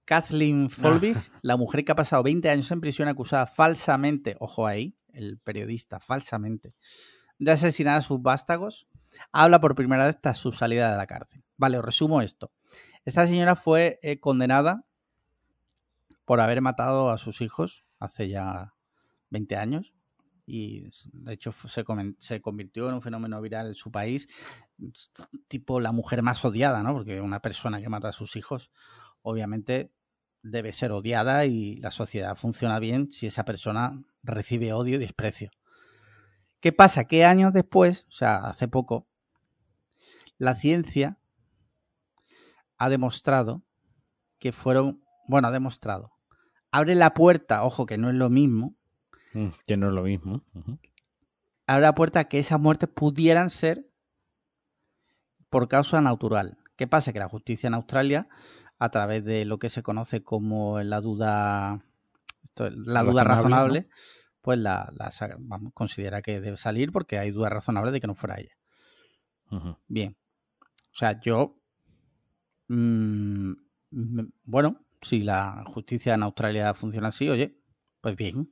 [0.06, 4.98] Kathleen Folbig, la mujer que ha pasado 20 años en prisión acusada falsamente, ojo ahí,
[5.14, 6.74] el periodista, falsamente,
[7.38, 8.88] de asesinar a sus vástagos,
[9.32, 11.44] habla por primera vez tras su salida de la cárcel.
[11.58, 12.52] Vale, os resumo esto.
[13.06, 14.84] Esta señora fue eh, condenada
[16.30, 18.76] por haber matado a sus hijos hace ya
[19.32, 19.96] 20 años
[20.46, 21.84] y de hecho se,
[22.20, 24.28] se, convirtió en un fenómeno viral en su país,
[25.48, 26.94] tipo la mujer más odiada, ¿no?
[26.94, 28.72] Porque una persona que mata a sus hijos,
[29.24, 29.92] obviamente
[30.44, 35.50] debe ser odiada y la sociedad funciona bien si esa persona recibe odio y desprecio.
[36.60, 37.06] ¿Qué pasa?
[37.06, 39.08] Que años después, o sea, hace poco,
[40.38, 41.18] la ciencia
[42.78, 43.64] ha demostrado
[44.38, 46.19] que fueron, bueno, ha demostrado,
[46.72, 48.76] abre la puerta, ojo que no es lo mismo.
[49.34, 50.44] Mm, que no es lo mismo.
[51.68, 53.90] Abre la puerta a que esas muertes pudieran ser
[55.50, 56.58] por causa natural.
[56.76, 57.14] ¿Qué pasa?
[57.14, 58.28] Que la justicia en Australia,
[58.78, 61.84] a través de lo que se conoce como la duda,
[62.56, 63.90] la duda razonable,
[64.42, 64.92] pues la,
[65.40, 68.56] vamos, considera que debe salir porque hay duda razonable de que no fuera ella.
[69.88, 70.16] Bien.
[70.92, 71.56] O sea, yo.
[72.68, 73.54] Mm,
[74.44, 77.58] bueno, si la justicia en Australia funciona así, oye,
[78.02, 78.52] pues bien,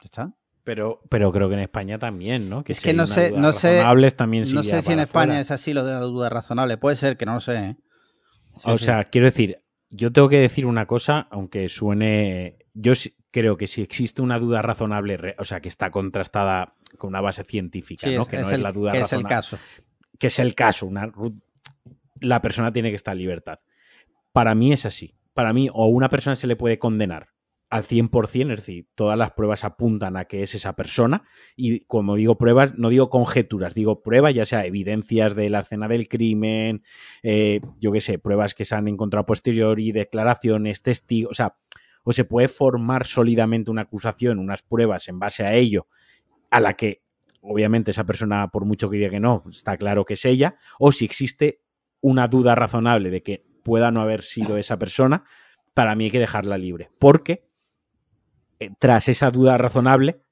[0.00, 0.34] ya está.
[0.64, 2.62] Pero, pero creo que en España también, ¿no?
[2.62, 3.82] Que es que no sé, no sé,
[4.16, 6.76] también no sé si en España es así lo de la duda razonable.
[6.76, 7.56] Puede ser que no lo sé.
[7.56, 7.76] ¿eh?
[8.64, 12.92] o sea, quiero decir, yo tengo que decir una cosa, aunque suene, yo
[13.30, 17.42] creo que si existe una duda razonable, o sea, que está contrastada con una base
[17.42, 18.26] científica, ¿no?
[18.26, 19.26] que no es la duda que razonable.
[19.26, 19.58] es el caso.
[20.18, 20.86] Que es el caso.
[20.86, 21.10] Una,
[22.20, 23.60] la persona tiene que estar en libertad.
[24.32, 27.28] Para mí es así para mí, o una persona se le puede condenar
[27.70, 31.22] al 100%, es decir, todas las pruebas apuntan a que es esa persona.
[31.54, 35.86] Y como digo pruebas, no digo conjeturas, digo pruebas, ya sea evidencias de la escena
[35.86, 36.82] del crimen,
[37.22, 41.56] eh, yo qué sé, pruebas que se han encontrado posteriori, declaraciones, testigos, o sea,
[42.02, 45.86] o se puede formar sólidamente una acusación, unas pruebas en base a ello,
[46.50, 47.02] a la que
[47.40, 50.90] obviamente esa persona, por mucho que diga que no, está claro que es ella, o
[50.90, 51.62] si existe
[52.00, 55.24] una duda razonable de que pueda no haber sido esa persona,
[55.74, 56.90] para mí hay que dejarla libre.
[56.98, 57.48] Porque
[58.58, 60.22] eh, tras esa duda razonable,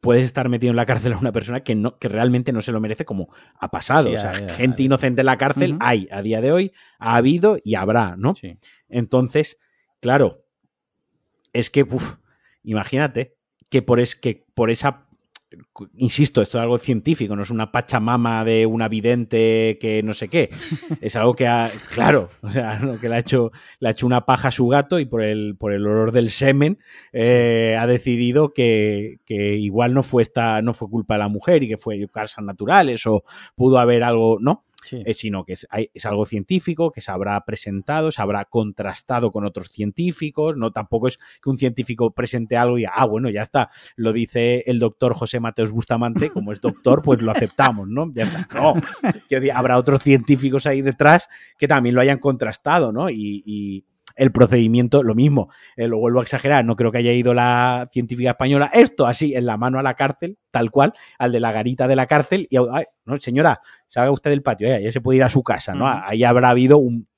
[0.00, 2.72] puedes estar metido en la cárcel a una persona que, no, que realmente no se
[2.72, 4.08] lo merece, como ha pasado.
[4.08, 7.74] o sea, gente inocente en la cárcel hay a día de hoy, ha habido y
[7.74, 8.34] habrá, ¿no?
[8.88, 9.58] Entonces,
[10.00, 10.44] claro,
[11.52, 11.86] es que,
[12.62, 13.36] imagínate
[13.68, 15.06] que por, es, que por esa
[15.96, 20.28] insisto, esto es algo científico, no es una pachamama de una vidente que no sé
[20.28, 20.50] qué.
[21.00, 24.26] Es algo que ha, claro, o sea, que le ha hecho, le ha hecho una
[24.26, 26.78] paja a su gato y por el, por el olor del semen
[27.12, 31.62] eh, ha decidido que, que, igual no fue esta, no fue culpa de la mujer
[31.62, 34.64] y que fue causas naturales o pudo haber algo, ¿no?
[34.92, 35.66] Eh, sino que es,
[36.04, 41.18] algo científico, que se habrá presentado, se habrá contrastado con otros científicos, no tampoco es
[41.42, 45.38] que un científico presente algo y, ah, bueno, ya está, lo dice el doctor José
[45.38, 48.12] Mateos Bustamante, como es doctor, pues lo aceptamos, ¿no?
[48.54, 48.74] No,
[49.54, 53.10] habrá otros científicos ahí detrás que también lo hayan contrastado, ¿no?
[53.10, 53.84] y
[54.20, 57.88] el procedimiento, lo mismo, eh, lo vuelvo a exagerar, no creo que haya ido la
[57.90, 61.52] científica española, esto así, en la mano a la cárcel, tal cual, al de la
[61.52, 65.22] garita de la cárcel, y, no, señora, salga usted del patio, ya se puede ir
[65.22, 65.88] a su casa, ¿no?
[65.88, 67.08] Ahí habrá habido un,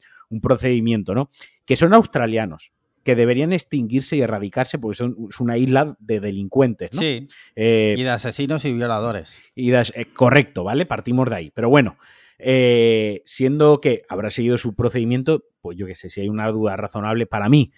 [0.41, 1.29] procedimiento, ¿no?
[1.67, 2.71] Que son australianos,
[3.03, 7.01] que deberían extinguirse y erradicarse porque son es una isla de delincuentes, ¿no?
[7.01, 7.27] Sí.
[7.57, 9.37] Eh, y de asesinos y violadores.
[9.57, 9.83] Y eh,
[10.15, 10.87] correcto, ¿vale?
[10.87, 11.51] Partimos de ahí.
[11.53, 11.97] Pero bueno,
[12.39, 16.77] Eh, siendo que habrá seguido su procedimiento, pues yo qué sé, si hay una duda
[16.77, 17.73] razonable para mí,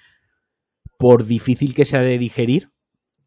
[0.98, 2.70] por difícil que sea de digerir,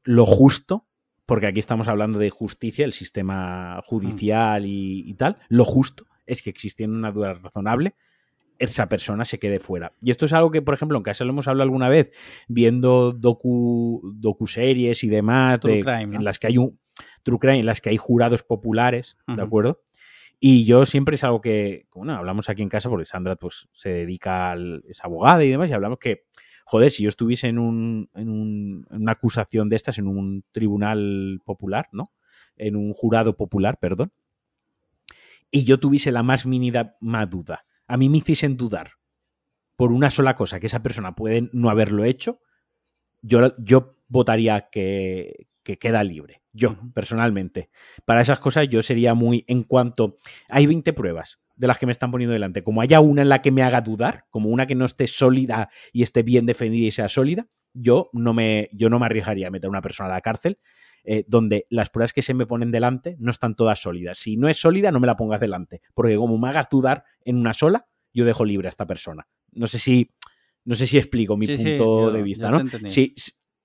[0.03, 0.87] lo justo,
[1.25, 6.41] porque aquí estamos hablando de justicia, el sistema judicial y, y tal, lo justo es
[6.41, 7.95] que existiendo una duda razonable,
[8.59, 9.93] esa persona se quede fuera.
[10.01, 12.11] Y esto es algo que, por ejemplo, en casa lo hemos hablado alguna vez,
[12.47, 16.17] viendo docu, docuseries y demás, de- crime, ¿no?
[16.19, 16.79] en las que hay un
[17.23, 19.81] true crime, en las que hay jurados populares, ¿de acuerdo?
[20.39, 23.89] Y yo siempre es algo que, bueno, hablamos aquí en casa porque Sandra pues se
[23.89, 26.25] dedica al, es abogada y demás, y hablamos que,
[26.65, 30.43] joder, si yo estuviese en, un, en, un- en una acusación de estas, en un
[30.51, 32.11] tribunal popular, ¿no?
[32.55, 34.11] En un jurado popular, perdón,
[35.51, 38.91] y yo tuviese la más mínima duda, a mí me hiciesen dudar
[39.75, 42.41] por una sola cosa, que esa persona puede no haberlo hecho,
[43.21, 46.41] yo, yo votaría que, que queda libre.
[46.53, 47.69] Yo, personalmente.
[48.05, 50.15] Para esas cosas yo sería muy en cuanto...
[50.47, 52.63] Hay 20 pruebas de las que me están poniendo delante.
[52.63, 55.69] Como haya una en la que me haga dudar, como una que no esté sólida
[55.91, 59.51] y esté bien defendida y sea sólida, yo no me, yo no me arriesgaría a
[59.51, 60.57] meter a una persona a la cárcel
[61.03, 64.17] eh, donde las pruebas que se me ponen delante no están todas sólidas.
[64.17, 65.81] Si no es sólida, no me la pongas delante.
[65.93, 69.27] Porque como me hagas dudar en una sola, yo dejo libre a esta persona.
[69.51, 70.11] No sé si,
[70.65, 72.57] no sé si explico mi Sí, sí, punto yo- de vista, ¿no?
[72.89, 73.13] Si,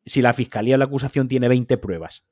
[0.05, 2.25] si- la fiscalía o la acusación tiene 20 pruebas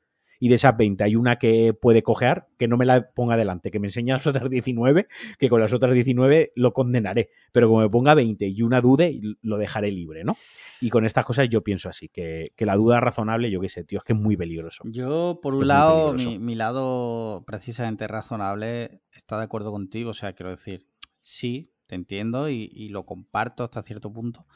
[0.42, 3.70] y de esas 20 hay una que puede cojear, que no me la ponga delante,
[3.70, 5.06] que me enseñe las otras 19,
[5.38, 7.28] que con las otras 19 lo condenaré.
[7.52, 10.34] Pero como me ponga 20 y una dude, lo dejaré libre, ¿no?
[10.80, 13.84] Y con estas cosas yo pienso así, que, que la duda razonable, yo qué sé,
[13.84, 14.82] tío, es que es muy peligroso.
[14.86, 20.08] Yo, por un lado, mi, mi lado precisamente razonable está de acuerdo contigo.
[20.12, 20.86] O sea, quiero decir,
[21.20, 24.46] sí, te entiendo y, y lo comparto hasta cierto punto.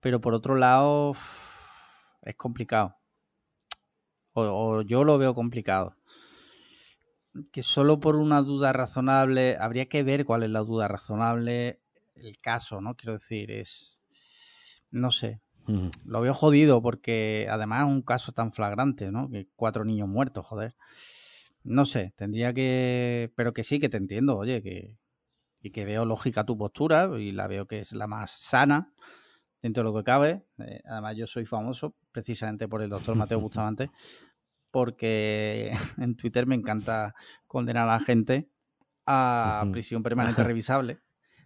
[0.00, 1.14] Pero por otro lado,
[2.22, 2.96] es complicado.
[4.32, 5.96] O, o yo lo veo complicado.
[7.50, 11.80] Que solo por una duda razonable, habría que ver cuál es la duda razonable,
[12.14, 12.94] el caso, ¿no?
[12.94, 13.98] Quiero decir, es.
[14.90, 15.40] No sé,
[16.04, 19.30] lo veo jodido porque además es un caso tan flagrante, ¿no?
[19.30, 20.76] Que cuatro niños muertos, joder.
[21.64, 23.32] No sé, tendría que...
[23.36, 24.98] Pero que sí, que te entiendo, oye, que...
[25.60, 28.92] Y que veo lógica tu postura y la veo que es la más sana
[29.62, 30.44] dentro de lo que cabe.
[30.58, 33.90] Eh, además, yo soy famoso precisamente por el doctor Mateo Bustamante
[34.70, 37.14] porque en Twitter me encanta
[37.46, 38.48] condenar a la gente
[39.06, 40.98] a prisión permanente revisable.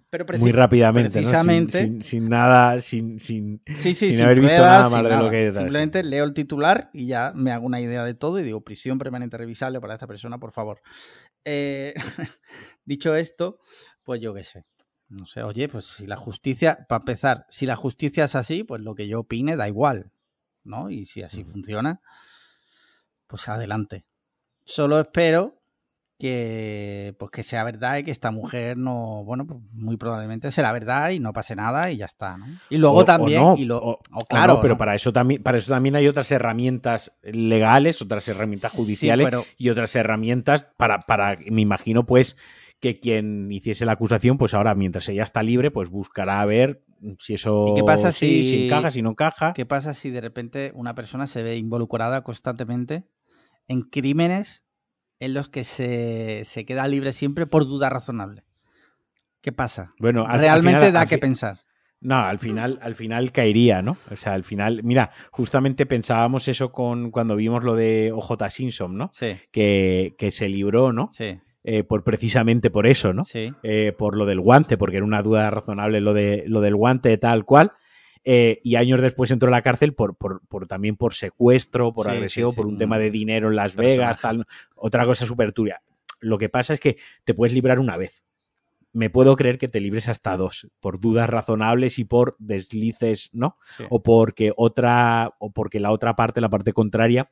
[0.08, 1.28] Pero Muy rápidamente, ¿no?
[1.28, 5.16] Sin- precisamente- Sin, sin nada, sin, sin, Sí, sí, sin haber visto nada más de
[5.16, 8.14] lo que hay detrás, Simplemente leo el titular y ya me hago una idea de
[8.14, 10.80] todo y digo, prisión permanente revisable para esta persona, por favor.
[11.44, 11.92] Eh,
[12.84, 13.58] dicho esto,
[14.04, 14.64] pues yo qué sé.
[15.08, 18.80] No sé, oye, pues si la justicia, para empezar, si la justicia es así, pues
[18.82, 20.10] lo que yo opine da igual,
[20.64, 20.90] ¿no?
[20.90, 22.00] Y si así funciona,
[23.26, 24.04] pues adelante.
[24.64, 25.60] Solo espero
[26.18, 30.72] que pues que sea verdad y que esta mujer no, bueno, pues muy probablemente será
[30.72, 32.46] verdad y no pase nada y ya está, ¿no?
[32.70, 34.78] Y luego O- o también, no, y lo, o- claro, no, pero ¿no?
[34.78, 39.44] para eso también para eso también hay otras herramientas legales, otras herramientas Sí, judiciales pero-
[39.58, 42.36] y otras herramientas para, para, me imagino, pues,
[42.80, 46.82] que quien hiciese la acusación, pues ahora, mientras ella está libre, pues buscará a ver
[47.18, 49.52] si eso ¿Y qué pasa sí, si- si encaja, si no encaja.
[49.54, 53.06] ¿Qué pasa si de repente una persona se ve involucrada constantemente
[53.68, 54.62] en crímenes
[55.18, 58.44] en los que se, se queda libre siempre por duda razonable?
[59.40, 59.86] ¿Qué pasa?
[59.98, 61.58] Bueno, al- al Realmente final- da que pensar.
[62.00, 63.96] No, al final, al final caería, ¿no?
[64.12, 68.96] O sea, al final, mira, justamente pensábamos eso con cuando vimos lo de OJ Simpson,
[68.98, 69.08] ¿no?
[69.12, 71.08] Sí, Que, que se libró, ¿no?
[71.10, 73.24] sí, Eh, por precisamente por eso, ¿no?
[73.24, 73.52] sí.
[73.64, 77.18] eh, por lo del guante, porque era una duda razonable lo, de, lo del guante
[77.18, 77.72] tal cual.
[78.24, 82.06] eh, y años después entró a la cárcel por, por, por- también por secuestro, por
[82.06, 84.44] Sí, agresión, sí, por un tema de dinero en Las Vegas, tal.
[84.76, 85.82] Otra cosa súper turbia.
[86.20, 88.22] Lo que pasa es que te puedes librar una vez.
[88.92, 93.58] Me puedo creer que te libres hasta dos, por dudas razonables y por deslices, ¿no?
[93.76, 93.84] sí.
[93.90, 97.30] O porque otra, o porque la otra parte, la parte contraria,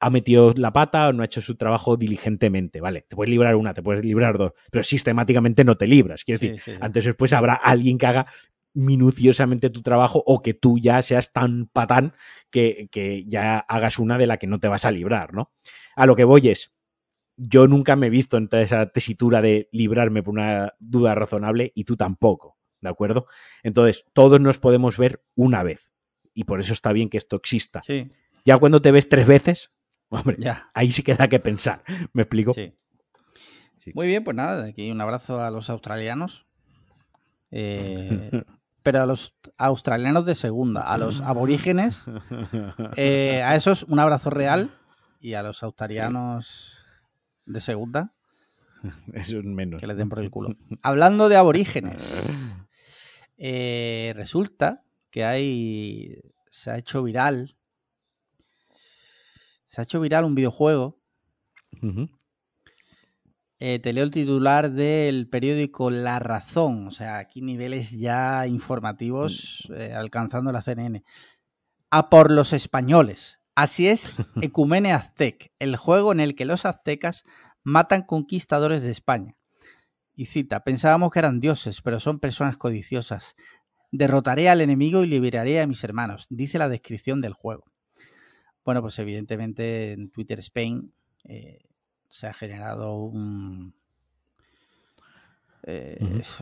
[0.00, 3.02] ha metido la pata o no ha hecho su trabajo diligentemente, ¿vale?
[3.08, 6.24] Te puedes librar una, te puedes librar dos, pero sistemáticamente no te libras.
[6.24, 6.78] Quiero decir, Sí, sí, sí.
[6.80, 8.26] antes o después habrá alguien que haga
[8.74, 12.14] minuciosamente tu trabajo o que tú ya seas tan patán
[12.50, 15.52] que, que ya hagas una de la que no te vas a librar, ¿no?
[15.96, 16.74] A lo que voy es,
[17.36, 21.72] yo nunca me he visto en toda esa tesitura de librarme por una duda razonable
[21.74, 23.26] y tú tampoco, ¿de acuerdo?
[23.62, 25.92] Entonces, todos nos podemos ver una vez
[26.34, 27.80] y por eso está bien que esto exista.
[28.44, 29.72] Ya cuando te ves tres veces,
[30.08, 30.70] hombre, ya.
[30.74, 31.82] ahí sí queda que pensar.
[32.12, 32.52] ¿Me explico?
[32.52, 32.74] Sí.
[33.78, 33.92] Sí.
[33.94, 36.46] Muy bien, pues nada, de aquí un abrazo a los australianos.
[37.50, 38.30] Eh,
[38.82, 42.04] pero a los australianos de segunda, a los aborígenes,
[42.96, 44.74] eh, a esos un abrazo real
[45.20, 46.72] y a los australianos
[47.44, 48.14] de segunda,
[49.12, 49.80] es menos.
[49.80, 50.56] Que le den por el culo.
[50.82, 52.02] Hablando de aborígenes,
[53.36, 56.20] eh, resulta que hay.
[56.50, 57.57] Se ha hecho viral.
[59.68, 60.98] Se ha hecho viral un videojuego.
[63.60, 66.86] Eh, te leo el titular del periódico La Razón.
[66.86, 71.04] O sea, aquí niveles ya informativos eh, alcanzando la CNN.
[71.90, 73.40] A por los españoles.
[73.54, 74.10] Así es,
[74.40, 77.24] Ecumene Aztec, el juego en el que los aztecas
[77.62, 79.36] matan conquistadores de España.
[80.14, 83.34] Y cita, pensábamos que eran dioses, pero son personas codiciosas.
[83.90, 87.64] Derrotaré al enemigo y liberaré a mis hermanos, dice la descripción del juego.
[88.68, 90.92] Bueno, pues evidentemente en Twitter Spain
[91.24, 91.58] eh,
[92.06, 93.72] se ha generado un,
[95.62, 95.96] eh,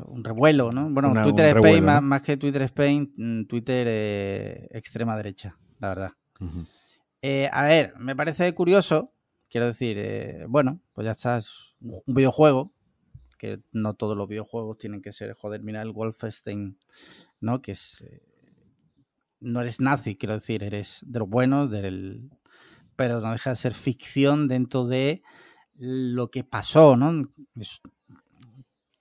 [0.06, 0.90] un revuelo, ¿no?
[0.90, 2.08] Bueno, Una- Twitter Spain, revuelo, más, ¿no?
[2.08, 6.10] más que Twitter Spain, mm, Twitter eh, extrema derecha, la verdad.
[7.22, 9.12] Eh, a ver, me parece curioso,
[9.48, 12.72] quiero decir, bueno, pues ya está, es un videojuego,
[13.38, 16.76] que no todos los videojuegos tienen que ser, joder, mira el Wolfenstein,
[17.38, 17.62] ¿no?
[17.62, 18.04] Que es...
[19.46, 22.30] no eres nazi, quiero decir, eres de los buenos, del...
[22.96, 25.22] pero no deja de ser ficción dentro de
[25.74, 27.32] lo que pasó, ¿no?
[27.56, 27.82] Es-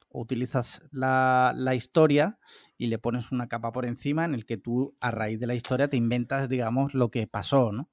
[0.09, 2.39] utilizas la, la historia
[2.77, 5.55] y le pones una capa por encima en el que tú, a raíz de la
[5.55, 7.89] historia, te inventas, digamos, lo que pasó, ¿no?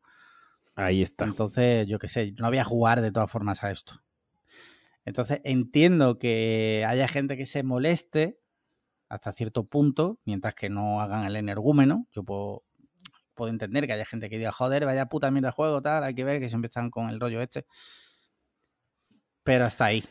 [0.75, 1.25] Ahí está.
[1.25, 4.03] Entonces, yo qué sé, no voy a jugar de todas formas a esto.
[5.05, 8.39] Entonces, entiendo que haya gente que se moleste
[9.13, 12.07] hasta cierto punto, mientras que no hagan el energúmeno.
[12.13, 12.65] Yo puedo,
[13.35, 16.15] puedo entender que haya gente que diga, joder, vaya puta mierda de juego, tal, hay
[16.15, 17.67] que ver que siempre están con el rollo este.
[19.45, 20.03] Pero hasta ahí.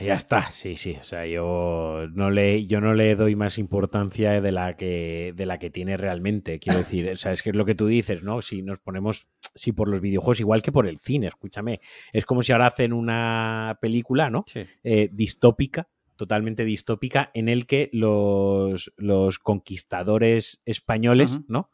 [0.00, 0.96] Ya está, sí, sí.
[1.00, 5.46] O sea, yo no le, yo no le doy más importancia de la que, de
[5.46, 6.58] la que tiene realmente.
[6.58, 8.42] Quiero decir, o sea, es que es lo que tú dices, ¿no?
[8.42, 11.80] Si nos ponemos, si por los videojuegos, igual que por el cine, escúchame.
[12.12, 14.44] Es como si ahora hacen una película, ¿no?
[14.46, 14.62] Sí.
[14.82, 15.88] Eh, distópica,
[16.18, 21.38] totalmente distópica, en el que los, los conquistadores españoles.
[21.48, 21.70] ¿no?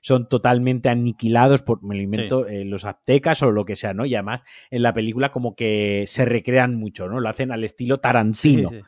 [0.00, 4.04] Son totalmente aniquilados por, me lo invento, eh, los aztecas o lo que sea, ¿no?
[4.04, 7.20] Y además en la película como que se recrean mucho, ¿no?
[7.20, 8.82] Lo hacen al estilo Tarantino, Sí, sí.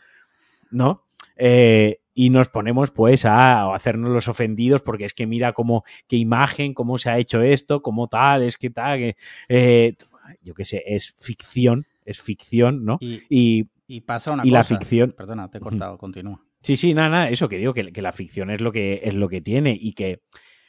[0.70, 1.04] ¿no?
[1.36, 5.84] Eh, y nos ponemos pues a, a hacernos los ofendidos porque es que mira cómo,
[6.08, 9.16] qué imagen, cómo se ha hecho esto, cómo tal, es que tal, que,
[9.48, 9.94] eh,
[10.42, 12.98] yo qué sé, es ficción, es ficción, ¿no?
[13.00, 14.76] Y, Y, y pasa una y la cosa.
[14.78, 16.42] ficción, Perdona, te he cortado, continúa.
[16.62, 19.14] Sí, sí, nada, nada, eso que digo, que, que la ficción es lo que, es
[19.14, 20.22] lo que tiene y que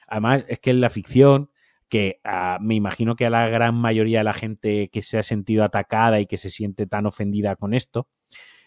[0.07, 1.49] además es que en la ficción,
[1.87, 5.23] que ah, me imagino que a la gran mayoría de la gente que se ha
[5.23, 8.09] sentido atacada y que se siente tan ofendida con esto,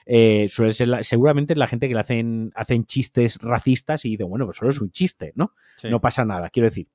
[0.07, 4.11] eh, suele ser la- seguramente es la gente que le hacen, hacen chistes racistas y
[4.11, 5.53] dice, bueno, pues solo es un chiste, ¿no?
[5.77, 5.91] Sí.
[5.91, 6.49] No pasa nada.
[6.49, 6.89] Quiero decir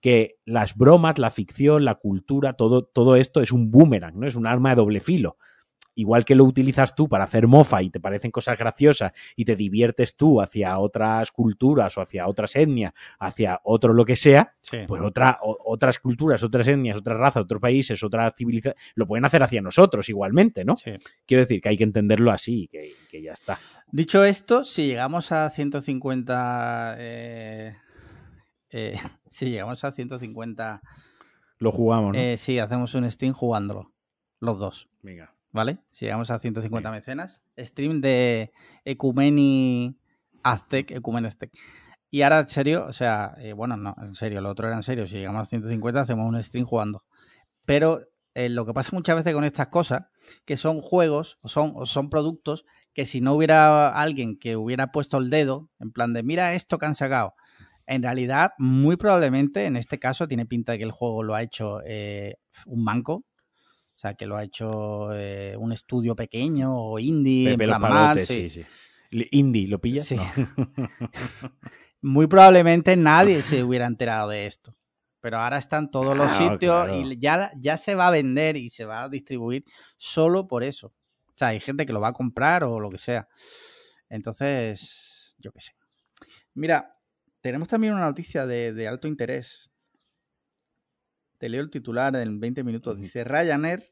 [0.00, 4.26] que las bromas, la ficción, la cultura, todo, todo esto es un boomerang, ¿no?
[4.28, 5.38] Es un arma de doble filo.
[5.94, 9.56] Igual que lo utilizas tú para hacer mofa y te parecen cosas graciosas y te
[9.56, 14.78] diviertes tú hacia otras culturas o hacia otras etnias, hacia otro lo que sea, Sí.
[14.88, 19.24] pues otra, o- otras culturas, otras etnias, otras razas, otros países, otras civilizaciones, lo pueden
[19.26, 20.76] hacer hacia nosotros igualmente, ¿no?
[20.78, 20.92] Sí.
[21.26, 23.58] Quiero decir que hay que entenderlo así, que, que ya está.
[23.90, 26.96] Dicho esto, si llegamos a 150.
[26.98, 27.76] eh,
[28.70, 28.94] eh,
[29.28, 30.80] si llegamos a 150.
[31.58, 32.18] Lo jugamos, ¿no?
[32.18, 33.92] eh, sí, hacemos un stream jugándolo.
[34.40, 35.34] Los dos, Venga.
[35.52, 35.78] ¿Vale?
[35.90, 36.98] Si llegamos a 150 Bien.
[36.98, 37.42] mecenas.
[37.56, 38.52] Stream de
[38.84, 39.96] Ecumeni
[40.42, 41.52] Aztec, Ecumeni Aztec.
[42.10, 44.82] Y ahora, en serio, o sea, eh, bueno, no, en serio, lo otro era en
[44.82, 45.06] serio.
[45.06, 47.04] Si llegamos a 150, hacemos un stream jugando.
[47.64, 48.00] Pero
[48.34, 50.06] eh, lo que pasa muchas veces con estas cosas,
[50.44, 54.92] que son juegos o son, o son productos que si no hubiera alguien que hubiera
[54.92, 57.34] puesto el dedo, en plan de mira esto que han sacado,
[57.86, 61.42] en realidad, muy probablemente, en este caso, tiene pinta de que el juego lo ha
[61.42, 62.36] hecho eh,
[62.66, 63.24] un banco.
[64.02, 67.78] O sea, que lo ha hecho eh, un estudio pequeño o indie, Pepe en los
[67.78, 68.50] plan mal, palotes, sí.
[68.50, 70.08] sí, Indie, ¿lo pillas?
[70.08, 70.16] Sí.
[70.16, 70.26] No.
[72.02, 74.74] Muy probablemente nadie se hubiera enterado de esto.
[75.20, 77.00] Pero ahora están todos los Ah, sitios claro.
[77.00, 79.64] y ya, ya se va a vender y se va a distribuir
[79.96, 80.88] solo por eso.
[81.28, 83.28] O sea, hay gente que lo va a comprar o lo que sea.
[84.08, 85.76] Entonces, yo qué sé.
[86.54, 86.96] Mira,
[87.40, 89.70] tenemos también una noticia de, de alto interés.
[91.42, 92.96] Te leo el titular en 20 minutos.
[93.00, 93.82] Dice, Ryanair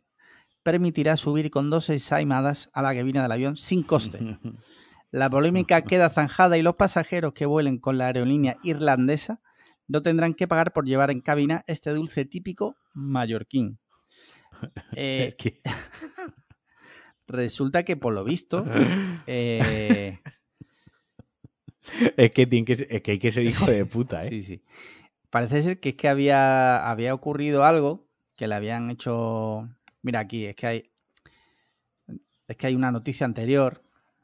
[0.63, 4.21] permitirá subir con dos ensaimadas a la cabina del avión sin coste.
[5.11, 9.41] La polémica queda zanjada y los pasajeros que vuelen con la aerolínea irlandesa
[9.89, 13.81] no tendrán que pagar por llevar en cabina este dulce típico mallorquín.
[14.95, 15.35] Eh,
[17.27, 18.65] resulta que por lo visto,
[19.27, 20.21] eh,
[22.17, 24.29] es que, tiene que, ser- es que hay que ser hijo de puta, ¿eh?
[24.29, 24.63] sí, sí.
[25.31, 29.69] Parece ser que es que había, había ocurrido algo que le habían hecho.
[30.03, 30.91] Mira aquí, es que hay.
[32.49, 33.83] es que hay una noticia anterior,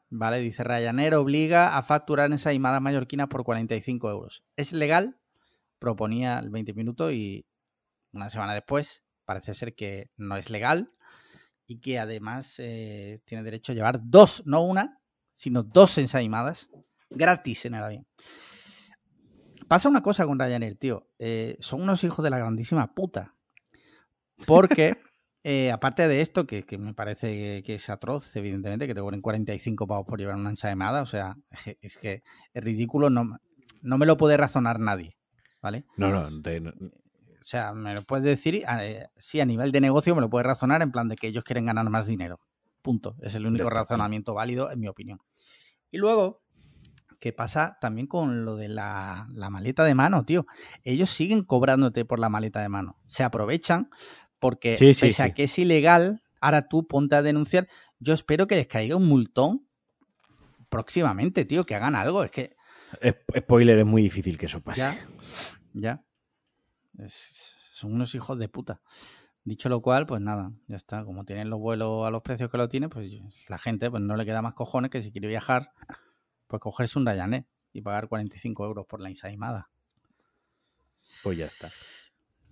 [0.09, 0.39] ¿vale?
[0.39, 4.43] Dice Ryanair obliga a facturar ensaimadas mallorquinas por 45 euros.
[4.57, 5.17] ¿Es legal?
[5.79, 7.45] Proponía el 20 minutos y
[8.11, 10.91] una semana después parece ser que no es legal
[11.67, 14.99] y que además eh, tiene derecho a llevar dos, no una,
[15.33, 16.69] sino dos ensaimadas
[17.09, 18.07] gratis en el avión.
[19.67, 21.07] Pasa una cosa con Ryanair, tío.
[21.19, 23.33] Eh, son unos hijos de la grandísima puta.
[24.45, 24.95] Porque,
[25.43, 29.21] eh, aparte de esto, que, que me parece que, es atroz, evidentemente, que te cobren
[29.21, 31.37] 45 pavos por llevar una ensaimada, o sea,
[31.81, 33.37] es que es ridículo, no,
[33.81, 35.17] no me lo puede razonar nadie,
[35.61, 35.85] ¿vale?
[35.97, 39.79] No, no, te- no- O sea, me lo puedes decir, eh, sí, a nivel de
[39.81, 42.39] negocio me lo puedes razonar en plan de que ellos quieren ganar más dinero.
[42.81, 43.15] Punto.
[43.21, 45.19] Es el único razonamiento válido, en mi opinión.
[45.89, 46.43] Y luego,
[47.19, 50.45] ¿qué pasa también con lo de la, la maleta de mano, tío?
[50.83, 52.97] Ellos siguen cobrándote por la maleta de mano.
[53.07, 53.89] Se aprovechan
[54.39, 57.67] porque, Sí, sí, pese a que es ilegal, ahora tú ponte a denunciar.
[57.99, 59.67] Yo espero que les caiga un multón
[60.69, 62.23] próximamente, tío, que hagan algo.
[62.23, 62.55] Es que
[63.01, 64.81] Sp- Spoiler, es muy difícil que eso pase.
[64.81, 64.97] ya,
[65.73, 66.03] ya.
[66.99, 68.81] Es- son unos hijos de puta.
[69.43, 71.03] Dicho lo cual, pues nada, ya está.
[71.05, 73.11] Como tienen los vuelos a los precios que lo tienen, pues
[73.47, 75.71] la gente pues no le queda más cojones que si quiere viajar,
[76.47, 79.69] pues cogerse un Ryanair y pagar 45 euros por la ensaimada.
[81.23, 81.69] Pues ya está.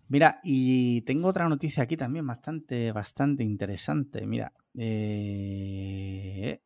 [0.07, 4.27] Mira, y tengo otra noticia aquí también bastante, bastante interesante.
[4.27, 6.61] Mira, eh...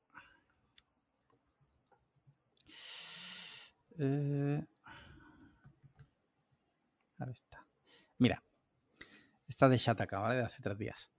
[3.97, 4.65] eh,
[7.17, 7.65] a ver está.
[8.17, 8.43] Mira,
[9.47, 10.36] esta de Shataka, ¿vale?
[10.36, 11.11] De hace tres días.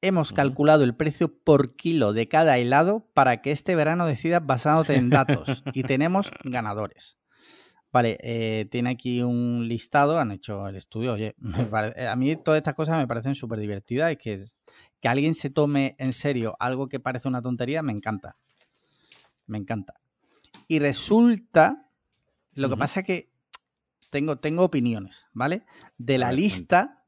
[0.00, 4.94] Hemos calculado el precio por kilo de cada helado para que este verano decidas basándote
[4.94, 5.64] en datos.
[5.74, 7.18] y tenemos ganadores.
[7.90, 11.14] Vale, eh, tiene aquí un listado, han hecho el estudio.
[11.14, 11.34] Oye,
[11.96, 14.44] eh, a mí todas estas cosas me parecen súper divertidas y que,
[15.00, 18.36] que alguien se tome en serio algo que parece una tontería, me encanta.
[19.46, 19.94] Me encanta.
[20.68, 21.90] Y resulta,
[22.52, 23.32] lo que pasa es que
[24.10, 25.64] tengo, tengo opiniones, ¿vale?
[25.96, 26.98] De la lista,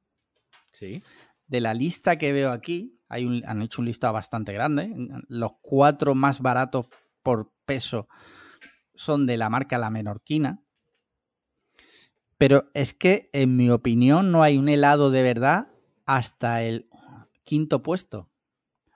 [0.73, 1.03] Sí.
[1.51, 4.95] De la lista que veo aquí, hay un- han hecho un listado bastante grande.
[5.29, 6.87] Los cuatro más baratos
[7.23, 8.09] por peso
[8.95, 10.63] son de la marca La Menorquina.
[12.39, 15.69] Pero es que, en mi opinión, no hay un helado de verdad
[16.07, 16.89] hasta el
[17.45, 18.31] quinto puesto.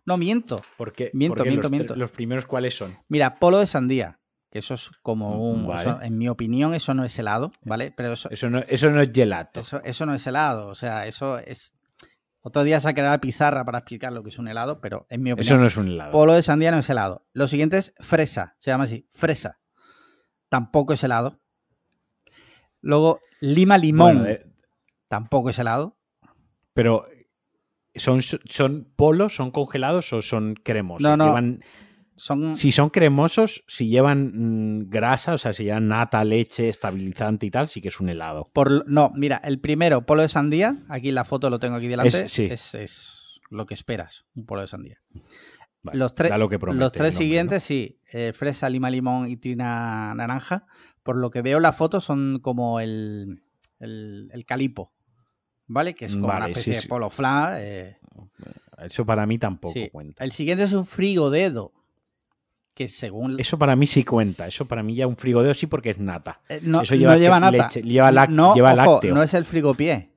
[0.07, 0.61] No miento.
[0.79, 1.97] Porque, Miento, porque miento, los, miento.
[1.97, 2.97] los primeros, ¿cuáles son?
[3.09, 5.65] Mira, polo de sandía, que eso es como un...
[5.65, 5.81] Mm, Vale.
[5.83, 7.93] eso, en mi opinión, eso no es helado, ¿vale?
[7.97, 9.61] Pero eso, Eso no, eso no es gelato.
[9.61, 10.69] eso, eso no es helado.
[10.69, 11.75] O sea, eso es...
[12.47, 15.33] Otro día sacaré la pizarra para explicar lo que es un helado, pero en mi
[15.33, 15.55] opinión...
[15.55, 16.13] Eso no es un helado.
[16.13, 17.27] Polo de sandía no es helado.
[17.33, 19.61] Lo siguiente es fresa, se llama así, fresa.
[20.51, 21.41] Tampoco es helado.
[22.83, 24.47] Luego, lima limón, Bueno, de-
[25.09, 25.97] tampoco es helado.
[26.75, 27.07] pero
[27.95, 31.03] ¿son, ¿son polos, son congelados o son cremosos?
[31.03, 31.25] No, no.
[31.29, 31.65] Llevan-
[32.17, 37.47] Son si son cremosos, si llevan mm, grasa, o sea, si llevan nata, leche, estabilizante
[37.47, 38.51] y tal, sí que es un helado.
[38.53, 42.25] por no, mira, el primero, polo de sandía, aquí la foto lo tengo aquí delante,
[42.27, 42.47] Es- sí.
[42.49, 45.01] es, es lo que esperas, un polo de sandía.
[45.83, 48.91] Vale, los tres, da lo que promete los tres nombre, siguientes, sí, eh, fresa, lima,
[48.91, 50.67] limón y tina naranja.
[51.03, 53.43] Por lo que veo la foto son como el,
[53.81, 54.95] el, el calipo,
[55.67, 55.95] ¿vale?
[55.95, 57.57] Que es como una especie sí, de polo flan.
[57.59, 57.99] eh.
[58.79, 59.91] Eso para mí tampoco Sí.
[59.91, 60.25] cuenta.
[60.25, 61.73] El siguiente es un frigodedo.
[62.75, 63.39] Que según.
[63.39, 64.47] Eso para mí sí cuenta.
[64.49, 66.41] Eso para mí ya un frigodeo sí porque es nata.
[66.49, 67.57] Eh, no, eso lleva no lleva nata.
[67.57, 69.15] leche, lleva lac- no, lleva ojo, lácteo.
[69.15, 70.11] no es el frigopié.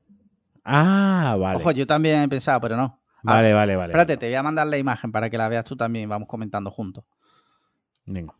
[0.64, 1.60] Ah, vale.
[1.60, 2.99] Ojo, yo también he pensado, pero no.
[3.20, 3.91] Ah, vale, vale, vale.
[3.91, 4.18] Espérate, vale.
[4.20, 6.72] te voy a mandar la imagen para que la veas tú también y vamos comentando
[6.72, 7.05] juntos.
[8.05, 8.34] Venga.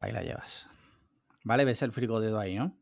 [0.00, 0.66] Ahí la llevas.
[1.44, 1.64] ¿Vale?
[1.64, 2.76] ¿Ves el frigodedo ahí, no?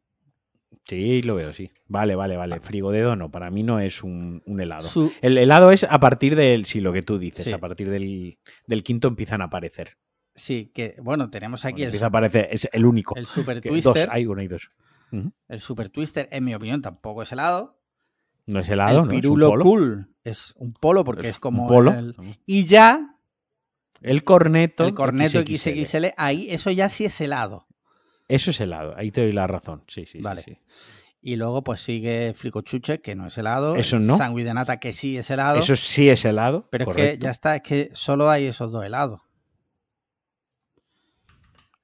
[0.87, 1.71] Sí, lo veo, sí.
[1.87, 2.61] Vale, vale, vale.
[2.61, 4.83] Frigodedo no, para mí no es un, un helado.
[4.89, 7.53] Su- El helado es a partir del, sí, lo que tú dices, Sí.
[7.53, 9.97] a partir del, del quinto empiezan a aparecer.
[10.35, 13.17] Sí, que bueno, tenemos aquí Bueno, el, empieza a aparecer, es el único.
[13.17, 14.07] el Super Que Twister.
[14.07, 14.71] Dos, hay uno y dos.
[15.49, 17.81] El Super Twister, en mi opinión, tampoco es helado.
[18.47, 19.13] No es helado, el ¿no?
[19.13, 19.65] Es un Pirulo polo.
[19.65, 21.93] Cool es un polo porque es, como polo.
[21.93, 22.17] el-
[22.47, 23.17] Y ya
[24.01, 24.85] El corneto.
[24.87, 25.85] el corneto XXL.
[25.85, 27.67] XXL, ahí eso ya sí es helado.
[28.29, 29.85] Eso es helado, ahí te doy la razón.
[29.89, 30.43] Sí, sí, Vale.
[30.43, 30.59] sí.
[31.21, 33.77] Y luego pues sigue fricochuche, que no es helado.
[33.77, 34.19] Eso no.
[34.19, 35.59] Sándwich de nata, que sí es helado.
[35.61, 36.69] Eso sí es helado.
[36.71, 39.21] pero es que ya está, es que solo hay esos dos helados.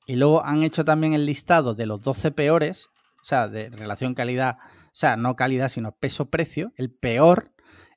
[0.07, 2.88] Y luego han hecho también el listado de los 12 peores,
[3.20, 6.72] o sea, de relación calidad, o sea, no calidad, sino peso-precio.
[6.76, 7.53] El peor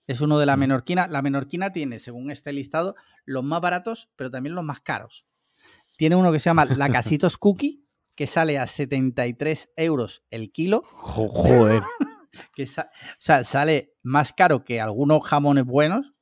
[0.05, 0.59] es uno de la Mm.
[0.59, 1.07] menorquina.
[1.07, 5.25] La menorquina tiene, según este listado, los más baratos, pero también los más caros.
[5.97, 7.82] Tiene uno que se llama la Casitos Cookie,
[8.15, 10.83] que sale a 73 euros el kilo.
[10.85, 11.83] Jo- Joder.
[12.55, 12.67] que o
[13.19, 16.13] sea, sale más caro que algunos jamones buenos.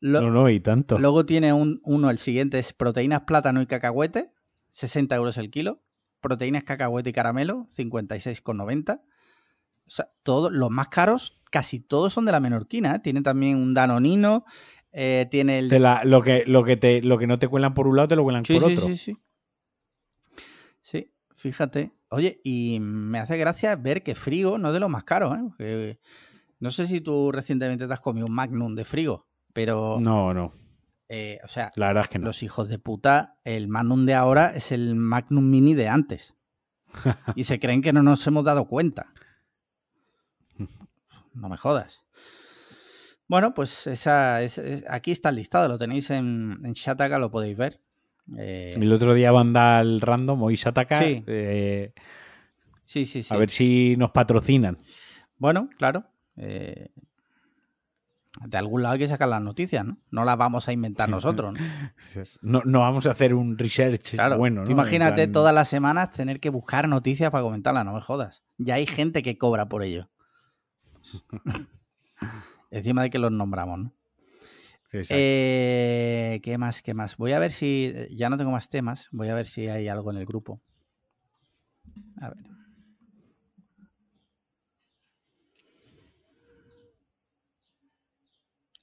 [0.00, 0.98] Lo- No, no, y tanto.
[0.98, 4.30] Luego tiene un, uno, el siguiente es proteínas plátano y cacahuete,
[4.68, 5.82] 60 euros el kilo.
[6.20, 9.00] Proteínas cacahuete y caramelo, 56,90.
[9.00, 12.96] O sea, todos los más caros, casi todos son de la menorquina.
[12.96, 12.98] ¿eh?
[12.98, 14.44] Tiene también un danonino,
[14.92, 15.68] eh, tiene el...
[15.68, 18.16] La- lo, que, lo, que te, lo que no te cuelan por un lado te
[18.16, 18.86] lo cuelan Sí, por sí, otro.
[18.86, 19.12] sí, sí.
[19.12, 19.18] Sí,
[21.34, 21.92] fíjate.
[22.08, 25.42] Oye, y me hace gracia ver que Frigo no es de los más caros, ¿eh?
[25.48, 25.98] Porque
[26.60, 30.52] no sé si tú recientemente te has comido un Magnum de Frigo, pero, No, no.
[31.08, 32.26] eh, o sea, La verdad es que no.
[32.26, 36.34] los hijos de puta, el Magnum de ahora es el Magnum Mini de antes.
[37.36, 39.06] y se creen que no nos hemos dado cuenta.
[41.34, 42.02] No me jodas.
[43.28, 47.30] Bueno, pues esa, es- es- aquí está el listado, lo tenéis en, en Shataka, lo
[47.30, 47.82] podéis ver.
[48.36, 51.22] Eh, El otro día Vandal Random, hoy Sataka, Sí.
[51.26, 51.92] eh,
[52.84, 53.32] sí, sí, sí.
[53.34, 54.78] a ver si nos patrocinan.
[55.38, 56.04] Bueno, claro.
[56.36, 56.88] eh,
[58.44, 59.96] de algún lado hay que sacar las noticias, ¿no?
[60.10, 61.12] No las vamos a inventar Sí.
[61.12, 61.60] nosotros, ¿no?
[62.42, 64.36] No, no vamos a hacer un research Claro.
[64.38, 64.70] bueno, ¿no?
[64.70, 68.42] imagínate plan- todas las semanas tener que buscar noticias para comentarlas, no me jodas.
[68.58, 70.10] Ya hay gente que cobra por ello.
[72.70, 73.92] Encima de que los nombramos, ¿no?
[75.10, 76.82] Eh, ¿Qué más?
[76.82, 77.16] ¿Qué más?
[77.16, 77.92] Voy a ver si.
[78.10, 79.08] Ya no tengo más temas.
[79.12, 80.60] Voy a ver si hay algo en el grupo.
[82.20, 82.38] A ver.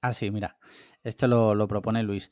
[0.02, 0.58] Ah, sí, mira.
[1.04, 2.32] Esto lo, lo propone Luis.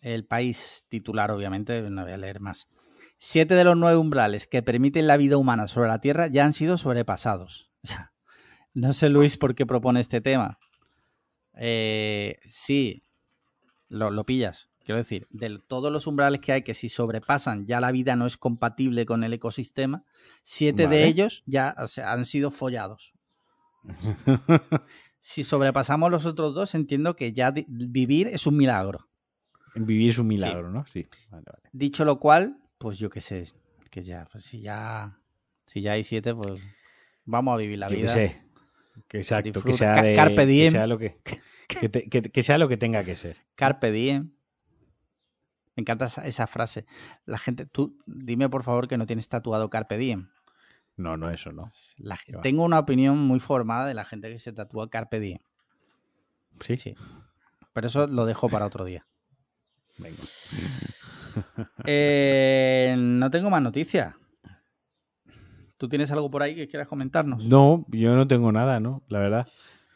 [0.00, 2.66] El país titular, obviamente, no voy a leer más.
[3.18, 6.52] Siete de los nueve umbrales que permiten la vida humana sobre la Tierra ya han
[6.52, 7.70] sido sobrepasados.
[8.76, 10.58] No sé, Luis, por qué propone este tema.
[11.56, 13.02] Eh, sí,
[13.88, 14.68] lo, lo pillas.
[14.84, 18.26] Quiero decir, de todos los umbrales que hay que si sobrepasan ya la vida no
[18.26, 20.04] es compatible con el ecosistema,
[20.42, 20.96] siete Vale.
[20.98, 23.14] de ellos ya o sea, han sido follados.
[25.26, 29.08] Si sobrepasamos los otros dos, entiendo que ya vivir es un milagro.
[29.74, 30.84] Vivir es un milagro, ¿no?
[30.84, 31.08] Sí.
[31.30, 31.70] Vale, vale.
[31.72, 33.50] Dicho lo cual, pues yo qué sé,
[33.90, 35.18] que ya, pues si ya,
[35.64, 36.60] si ya hay siete, pues
[37.24, 38.08] vamos a vivir la Yo vida.
[38.10, 38.43] sé.
[39.08, 40.70] Que exacto, que sea, de, carpe que diem.
[40.72, 41.18] sea lo que,
[41.68, 43.36] que, te- que- que sea lo que tenga que ser.
[43.54, 44.30] Carpe diem.
[45.76, 46.86] Me encanta esa, esa frase.
[47.24, 50.28] La gente, tú dime por favor que no tienes tatuado Carpe diem.
[50.96, 51.72] No, no, eso no.
[51.96, 52.40] La- va.
[52.42, 55.40] tengo una opinión muy formada de la gente que se tatúa Carpe diem.
[56.60, 56.94] Sí, Sí.
[57.72, 59.04] Pero eso lo dejo para otro día.
[59.98, 60.22] Venga.
[61.86, 64.14] Eh, no tengo más noticias.
[65.76, 67.44] ¿Tú tienes algo por ahí que quieras comentarnos?
[67.44, 69.02] No, yo no tengo nada, ¿no?
[69.08, 69.48] La verdad.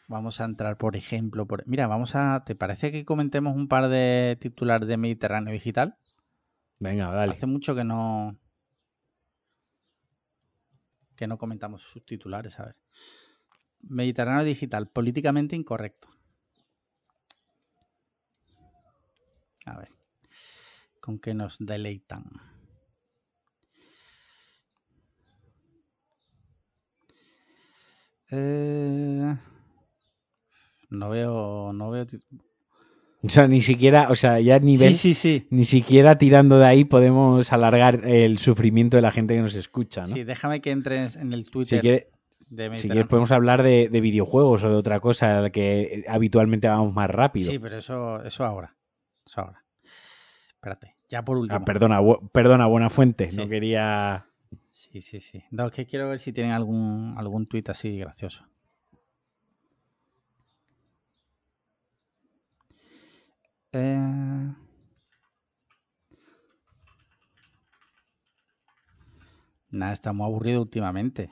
[0.07, 1.65] Vamos a entrar, por ejemplo, por...
[1.67, 2.43] Mira, vamos a...
[2.43, 5.97] ¿Te parece que comentemos un par de titulares de Mediterráneo Digital?
[6.79, 7.31] Venga, dale.
[7.31, 8.37] Hace mucho que no...
[11.15, 12.75] Que no comentamos sus titulares, a ver.
[13.81, 16.09] Mediterráneo Digital, políticamente incorrecto.
[19.65, 19.89] A ver.
[20.99, 22.25] ¿Con qué nos deleitan?
[28.31, 29.35] Eh,
[30.89, 31.73] no veo...
[31.73, 32.05] No veo...
[33.21, 35.47] O sea, ni siquiera, o sea, ya nivel, Sí, sí, sí.
[35.49, 40.01] ni siquiera tirando de ahí podemos alargar el sufrimiento de la gente que nos escucha,
[40.03, 40.07] ¿no?
[40.15, 42.07] Sí, déjame que entres en el si Twitter quieres,
[42.49, 46.05] de si quieres podemos hablar de, de videojuegos o de otra cosa a la que
[46.07, 47.51] habitualmente vamos más rápido.
[47.51, 48.77] Sí, pero eso, eso ahora.
[49.25, 49.65] Eso ahora.
[50.53, 51.59] Espérate, ya por último.
[51.59, 53.29] Ah, perdona, bu- perdona, buena fuente.
[53.33, 54.27] No quería.
[54.91, 55.43] Sí, sí, sí.
[55.51, 58.47] No, es que quiero ver si tienen algún, algún tuit así gracioso.
[63.71, 64.53] Eh...
[69.69, 71.31] Nada, está muy aburrido últimamente.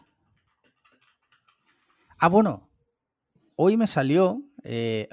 [2.20, 2.70] Ah, bueno.
[3.56, 4.44] Hoy me salió.
[4.64, 5.10] eh,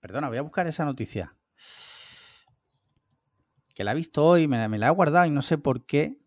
[0.00, 1.36] perdona, voy a buscar esa noticia.
[3.72, 6.23] Que la he visto hoy, me la he guardado y no sé por qué.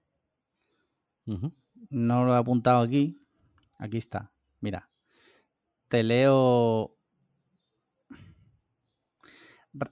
[1.90, 3.22] No lo he apuntado aquí.
[3.78, 4.32] Aquí está.
[4.62, 4.90] Mira.
[5.90, 6.94] Te leo.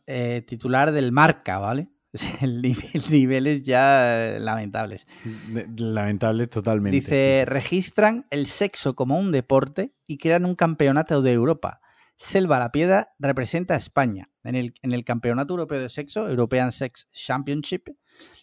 [0.08, 1.90] eh, titular del marca, ¿vale?
[2.42, 5.06] El nivel, niveles ya eh, lamentables.
[5.50, 6.96] De- Lamentable totalmente.
[6.96, 7.46] Dice, sí, sí.
[7.46, 11.82] registran el sexo como un deporte y crean un campeonato de Europa.
[12.18, 14.30] Selva la Piedra representa a España.
[14.44, 17.90] En el, Campeonato Europeo de Sexo, European Sex Championship,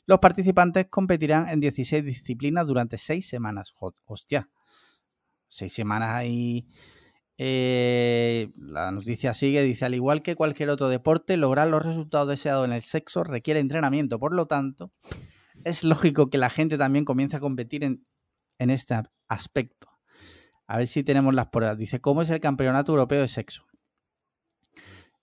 [0.07, 3.73] los participantes competirán en 16 disciplinas durante 6 semanas.
[4.05, 4.51] Hostia.
[5.49, 6.67] 6 semanas ahí.
[7.39, 12.67] Eh, la noticia sigue, dice, al igual que cualquier otro deporte, lograr los resultados deseados
[12.67, 14.19] en el sexo requiere entrenamiento.
[14.19, 14.93] Por lo tanto,
[15.65, 18.95] es lógico que la gente también comience a competir en este
[19.29, 19.92] aspecto.
[20.73, 21.77] A ver si tenemos las pruebas.
[21.77, 23.67] Dice, ¿cómo es el campeonato europeo de sexo?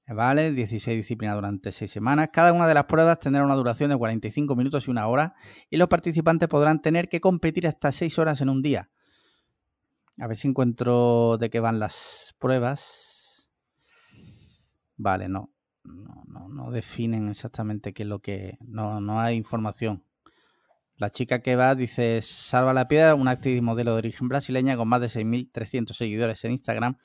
[0.08, 0.52] ¿Vale?
[0.52, 2.30] 16 disciplinas durante 6 semanas.
[2.32, 5.34] Cada una de las pruebas tendrá una duración de 45 minutos y una hora
[5.72, 8.91] y los participantes podrán tener que competir hasta 6 horas en un día.
[10.20, 13.50] A ver si encuentro de qué van las pruebas.
[14.97, 15.52] Vale, no.
[15.84, 18.60] No, no, no definen exactamente qué es lo que...
[18.62, 20.04] No, no hay información.
[21.00, 24.89] La chica que va dice Salva la Piedra, una actriz modelo de origen brasileña con
[24.89, 26.97] más de 6.300 seguidores en Instagram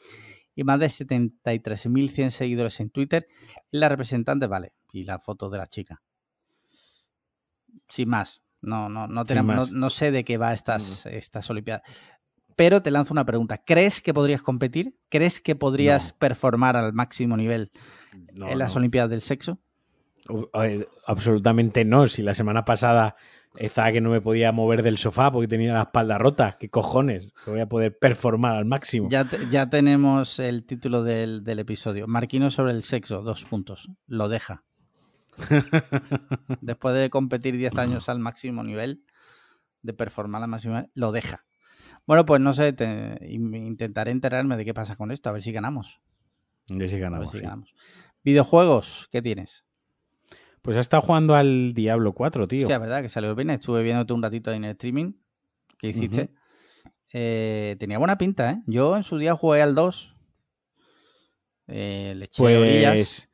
[0.56, 3.28] y más de 73.100 seguidores en Twitter.
[3.70, 6.02] La representante, vale, y la foto de la chica.
[7.88, 11.82] Sin más, no, no, no, tenemos, no, sé de qué va estas, estas Olimpiadas.
[12.56, 13.58] Pero te lanzo una pregunta.
[13.58, 14.98] ¿Crees que podrías competir?
[15.08, 17.70] ¿Crees que podrías performar al máximo nivel
[18.12, 19.60] en las Olimpiadas del sexo?
[21.06, 22.08] Absolutamente no.
[22.08, 23.14] Si la semana pasada
[23.56, 26.56] estaba que no me podía mover del sofá porque tenía la espalda rota.
[26.58, 27.32] ¿Qué cojones?
[27.44, 29.08] Que voy a poder performar al máximo.
[29.10, 32.06] Ya, ya tenemos el título del, episodio.
[32.06, 33.90] Marquino sobre el sexo, dos puntos.
[34.06, 34.64] Lo deja.
[36.60, 39.04] Después de competir 10 años al máximo nivel,
[39.82, 41.44] de performar al máximo nivel, lo deja.
[42.06, 42.74] Bueno, pues no sé,
[43.22, 46.00] intentaré enterarme de qué pasa con esto, a ver si ganamos.
[46.70, 47.74] A ver si ganamos.
[48.22, 49.64] Videojuegos, ¿qué tienes?
[50.64, 52.66] Pues ha estado jugando al Diablo 4, tío.
[52.66, 53.50] Sí, es verdad que salió bien.
[53.50, 55.12] Estuve viéndote un ratito en el streaming
[55.76, 56.30] que hiciste.
[57.12, 58.62] Eh, tenía buena pinta, ¿eh?
[58.66, 60.16] Yo en su día jugué al 2.
[61.68, 63.30] Eh, le eché pues,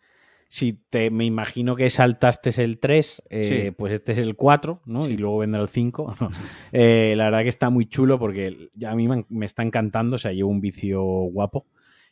[0.49, 5.07] Si te, me imagino que saltaste el 3, eh, pues este es el 4, ¿no?
[5.07, 6.17] Y luego vendrá el 5.
[6.73, 10.17] Eh, la verdad que está muy chulo porque a mí me, está encantando.
[10.17, 11.69] O sea, llevo un vicio guapo.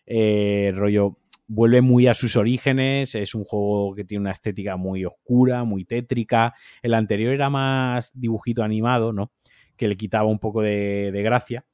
[0.06, 1.18] rollo,
[1.48, 5.84] vuelve muy a sus orígenes, es un juego que tiene una estética muy oscura, muy
[5.84, 6.54] tétrica.
[6.82, 9.32] El anterior era más dibujito animado, ¿no?
[9.76, 11.64] Que le quitaba un poco de, gracia.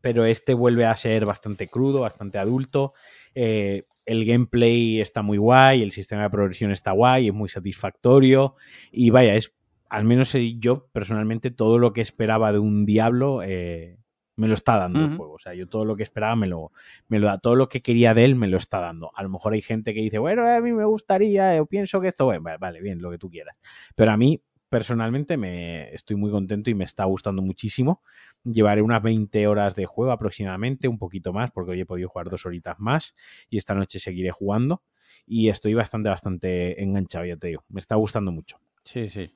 [0.00, 2.94] Pero este vuelve a ser bastante crudo, bastante adulto.
[3.34, 8.54] Eh, el gameplay está muy guay, el sistema de progresión está guay, es muy satisfactorio.
[8.92, 9.52] Y vaya, es
[9.88, 13.98] al menos yo personalmente todo lo que esperaba de un Diablo eh,
[14.36, 15.34] me lo está dando el juego.
[15.34, 16.70] O sea, yo todo lo que esperaba me lo,
[17.08, 17.38] me lo da.
[17.38, 19.10] Todo lo que quería de él me lo está dando.
[19.14, 22.08] A lo mejor hay gente que dice, bueno, a mí me gustaría, yo pienso que
[22.08, 23.56] esto, bueno, vale, bien, lo que tú quieras.
[23.94, 28.02] Pero a mí, personalmente, me estoy muy contento y me está gustando muchísimo.
[28.44, 32.28] Llevaré unas 20 horas de juego aproximadamente, un poquito más, porque hoy he podido jugar
[32.28, 33.14] dos horitas más
[33.48, 34.82] y esta noche seguiré jugando.
[35.26, 37.64] Y estoy bastante, bastante enganchado, ya te digo.
[37.68, 38.58] Me está gustando mucho.
[38.84, 39.32] Sí, sí.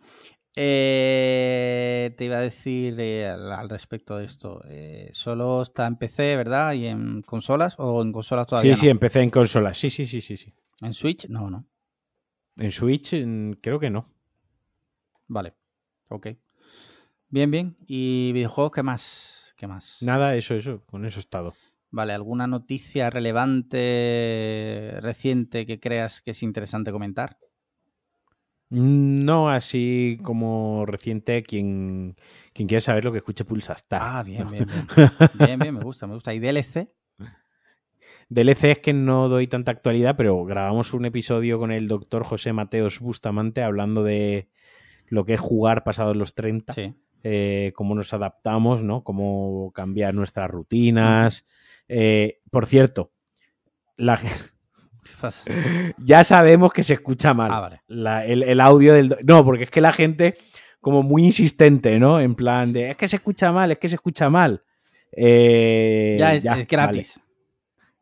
[0.57, 4.63] Eh, te iba a decir eh, al, respecto de esto.
[4.69, 6.73] Eh, solo está en PC, ¿verdad?
[6.73, 7.77] ¿Y en consolas?
[7.79, 8.75] ¿O en consolas todavía?
[8.75, 9.79] Sí, sí, en PC, en consolas.
[9.79, 10.53] Sí, sí, sí, sí, sí.
[10.83, 11.29] ¿En Switch?
[11.29, 11.67] No, no.
[12.57, 13.11] En Switch
[13.61, 14.09] creo que no.
[15.29, 15.55] Vale.
[16.09, 16.29] Ok.
[17.29, 17.77] Bien, bien.
[17.87, 19.55] ¿Y videojuegos qué más?
[19.57, 19.99] ¿Qué más?
[20.01, 20.83] Nada, eso, eso.
[20.87, 21.55] Con eso he estado.
[21.93, 27.39] Vale, ¿alguna noticia relevante, reciente que creas que es interesante comentar?
[28.71, 32.17] No, así como reciente, quien,
[32.53, 34.87] quien quiera saber lo que escuche Pulsa Ah, bien, bien, bien.
[35.35, 36.33] bien, bien, me gusta, me gusta.
[36.33, 36.89] ¿Y DLC?
[38.29, 42.53] DLC es que no doy tanta actualidad, pero grabamos un episodio con el doctor José
[42.53, 44.49] Mateos Bustamante hablando de
[45.09, 46.73] lo que es jugar pasados los 30.
[47.25, 49.03] Eh, cómo nos adaptamos, ¿no?
[49.03, 51.45] Cómo cambiar nuestras rutinas.
[51.89, 53.11] Eh, por cierto,
[53.97, 54.17] la,
[55.99, 57.51] ya sabemos que se escucha mal.
[57.53, 59.17] Ah, el, audio del.
[59.25, 60.37] No, porque es que la gente,
[60.81, 62.21] como muy insistente, ¿no?
[62.21, 64.63] En plan de es que se escucha mal, es que se escucha mal.
[65.13, 67.21] Eh, ya, es, gratis.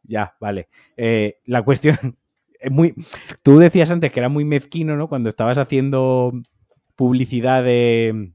[0.02, 0.68] Ya, vale.
[0.96, 1.96] Eh, la cuestión
[2.60, 2.94] es muy.
[3.42, 5.08] Tú decías antes que era muy mezquino, ¿no?
[5.08, 6.32] Cuando estabas haciendo
[6.96, 8.32] publicidad de.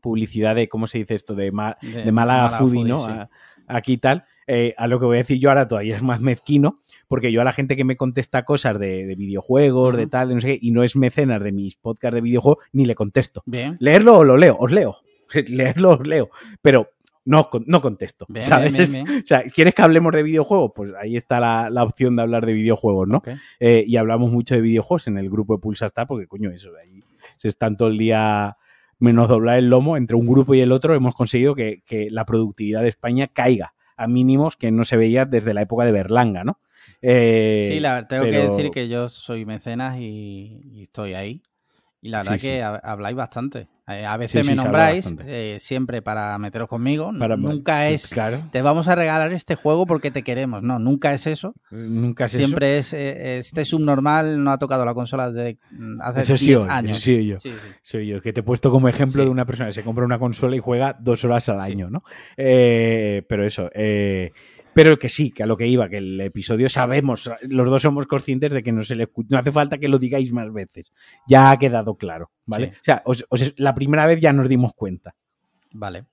[0.00, 1.36] Publicidad de, ¿cómo se dice esto?
[1.36, 3.28] De, de, Málaga, Foodie, ¿no?
[3.72, 4.24] Aquí tal.
[4.46, 7.40] Eh, a lo que voy a decir yo ahora todavía es más mezquino, porque yo
[7.40, 10.58] a la gente que me contesta cosas de, videojuegos, de tal, de no sé qué,
[10.60, 13.42] y no es mecenas de mis podcasts de videojuegos, ni le contesto.
[13.46, 13.76] Bien.
[13.80, 14.96] Leerlo o lo leo, os leo.
[15.48, 16.30] Leerlo os leo.
[16.60, 16.90] Pero
[17.24, 18.26] no, no contesto.
[18.40, 18.90] ¿sabes?
[19.22, 20.72] o sea, ¿quieres que hablemos de videojuegos?
[20.74, 23.22] Pues ahí está la, opción de hablar de videojuegos, ¿no?
[23.60, 26.70] Eh, y hablamos mucho de videojuegos en el grupo de Pulsa está, porque coño, eso,
[26.82, 27.02] ahí
[27.36, 28.56] se están todo el día
[29.02, 32.24] menos doblar el lomo entre un grupo y el otro, hemos conseguido que, que la
[32.24, 36.44] productividad de España caiga a mínimos que no se veía desde la época de Berlanga,
[36.44, 36.58] ¿no?
[37.00, 41.42] Eh, sí, la, tengo que decir que yo soy mecenas y, estoy ahí.
[42.04, 43.68] Y la verdad que habláis bastante.
[43.86, 47.12] Eh, a veces me nombráis eh, siempre para meteros conmigo.
[47.12, 48.10] nunca es
[48.50, 50.64] te vamos a regalar este juego porque te queremos.
[50.64, 51.54] No, nunca es eso.
[51.70, 56.68] Nunca es siempre es este subnormal no ha tocado la consola desde mm, hace 10
[56.68, 56.98] años.
[56.98, 57.36] sí, yo.
[57.82, 58.20] Soy yo.
[58.20, 60.60] Que te he puesto como ejemplo de una persona que se compra una consola y
[60.60, 62.02] juega dos horas al año, ¿no?
[62.36, 63.70] pero eso.
[64.74, 68.06] Pero que sí, que a lo que iba, que el episodio sabemos, los dos somos
[68.06, 70.92] conscientes de que no se le no hace falta que lo digáis más veces.
[71.28, 72.72] Ya ha quedado claro, ¿vale?
[73.04, 75.14] O sea, la primera vez ya nos dimos cuenta.
[75.72, 76.06] Vale.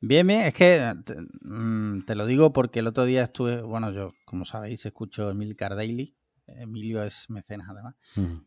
[0.00, 0.94] Bien, bien, es que
[1.42, 5.56] mm, te, lo digo porque el otro día estuve, bueno, yo, como sabéis, escucho Emil
[5.56, 6.16] Daily.
[6.48, 7.94] Emilio es mecenas además.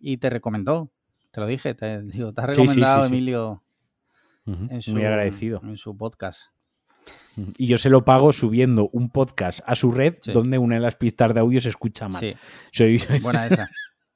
[0.01, 0.91] Y te recomendó,
[1.31, 3.63] te lo dije, te, digo, te has recomendado Emilio
[4.45, 5.61] Muy agradecido.
[5.63, 6.54] en su podcast.
[7.57, 10.95] Y yo se lo pago subiendo un podcast a su red donde una de las
[10.95, 12.37] pistas de audio se escucha mal.
[12.71, 12.97] Sí.
[13.21, 13.69] Buena esa.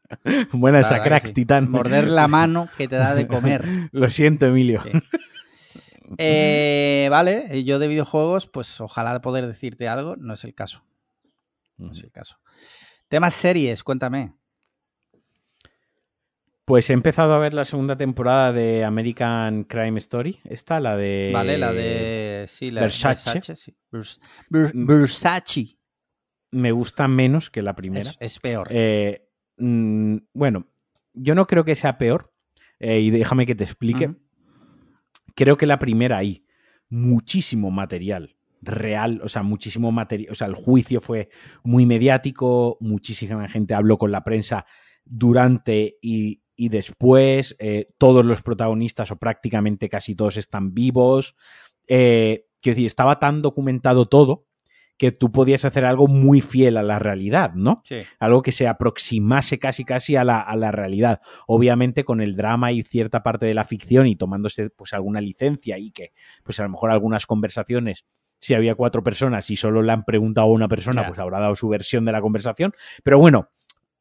[0.53, 1.69] Buena esa, crack titán.
[1.69, 3.89] Morder la mano que te da de comer.
[3.91, 4.81] lo siento, Emilio.
[6.17, 10.83] Eh, vale, yo de videojuegos, pues ojalá poder decirte algo, no es el caso.
[11.77, 12.37] No es el caso.
[13.07, 14.33] Temas series, cuéntame.
[16.69, 20.39] Pues he empezado a ver la segunda temporada de American Crime Story.
[20.43, 21.31] Esta, la de.
[21.33, 22.45] Vale, la de.
[22.47, 23.41] Sí, la Versace.
[23.89, 24.85] Mm.
[24.85, 25.79] Versace.
[26.51, 28.11] Me gusta menos que la primera.
[28.19, 28.67] Es, peor.
[28.69, 30.67] Eh, mm, bueno,
[31.13, 32.35] yo no creo que sea peor.
[32.77, 34.13] Eh, y déjame que te explique.
[35.35, 36.45] Creo que la primera hay
[36.87, 40.33] muchísimo material real, o sea, muchísimo material.
[40.33, 41.29] O sea, el juicio fue
[41.63, 44.67] muy mediático, muchísima gente habló con la prensa
[45.03, 51.37] durante y, y después eh, todos los protagonistas o prácticamente casi todos están vivos.
[51.87, 54.45] Eh, quiero decir, estaba tan documentado todo
[54.97, 57.81] que tú podías hacer algo muy fiel a la realidad, ¿no?
[58.19, 61.21] Algo que se aproximase casi casi a la, a la, realidad.
[61.47, 65.77] Obviamente con el drama y cierta parte de la ficción y tomándose pues alguna licencia
[65.77, 66.11] y que
[66.43, 68.03] pues a lo mejor algunas conversaciones
[68.37, 71.55] si había cuatro personas y solo le han preguntado a una persona, pues habrá dado
[71.55, 72.73] su versión de la conversación.
[73.03, 73.49] Pero bueno,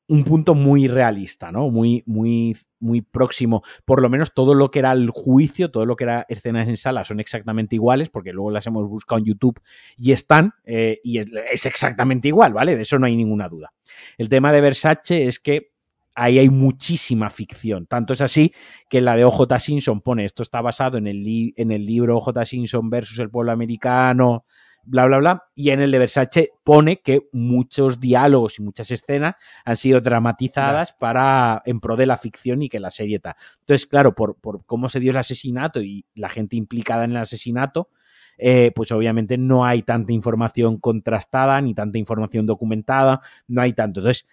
[0.08, 1.70] un punto muy realista, ¿no?
[1.70, 3.62] Muy, muy, muy próximo.
[3.84, 6.78] Por lo menos todo lo que era el juicio, todo lo que era escenas en
[6.78, 9.60] sala son exactamente iguales, porque luego las hemos buscado en YouTube
[9.98, 12.74] y están, eh, y es, exactamente igual, ¿vale?
[12.74, 13.72] De eso no hay ninguna duda.
[14.16, 15.72] El tema de Versace es que
[16.14, 17.86] ahí hay muchísima ficción.
[17.86, 18.52] Tanto es así
[18.88, 22.44] que la de OJ Simpson pone, esto está basado en el, en el libro OJ
[22.44, 24.46] Simpson versus el pueblo americano,
[24.88, 25.44] bla, bla, bla.
[25.54, 29.34] Y en el de Versace pone que muchos diálogos y muchas escenas
[29.64, 33.36] han sido dramatizadas para en pro de la ficción y que la serie está.
[33.60, 37.18] Entonces, claro, por, por, cómo se dio el asesinato y la gente implicada en el
[37.18, 37.90] asesinato,
[38.38, 44.00] eh, pues obviamente no hay tanta información contrastada ni tanta información documentada, no hay tanto.
[44.00, 44.26] Entonces,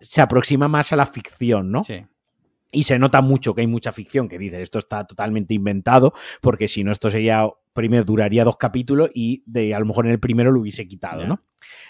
[0.00, 1.84] se aproxima más a la ficción, ¿no?
[1.84, 2.04] Sí.
[2.72, 6.68] Y se nota mucho que hay mucha ficción que dice esto está totalmente inventado, porque
[6.68, 10.20] si no, esto sería, primero duraría dos capítulos y de a lo mejor en el
[10.20, 11.42] primero lo hubiese quitado, ¿no?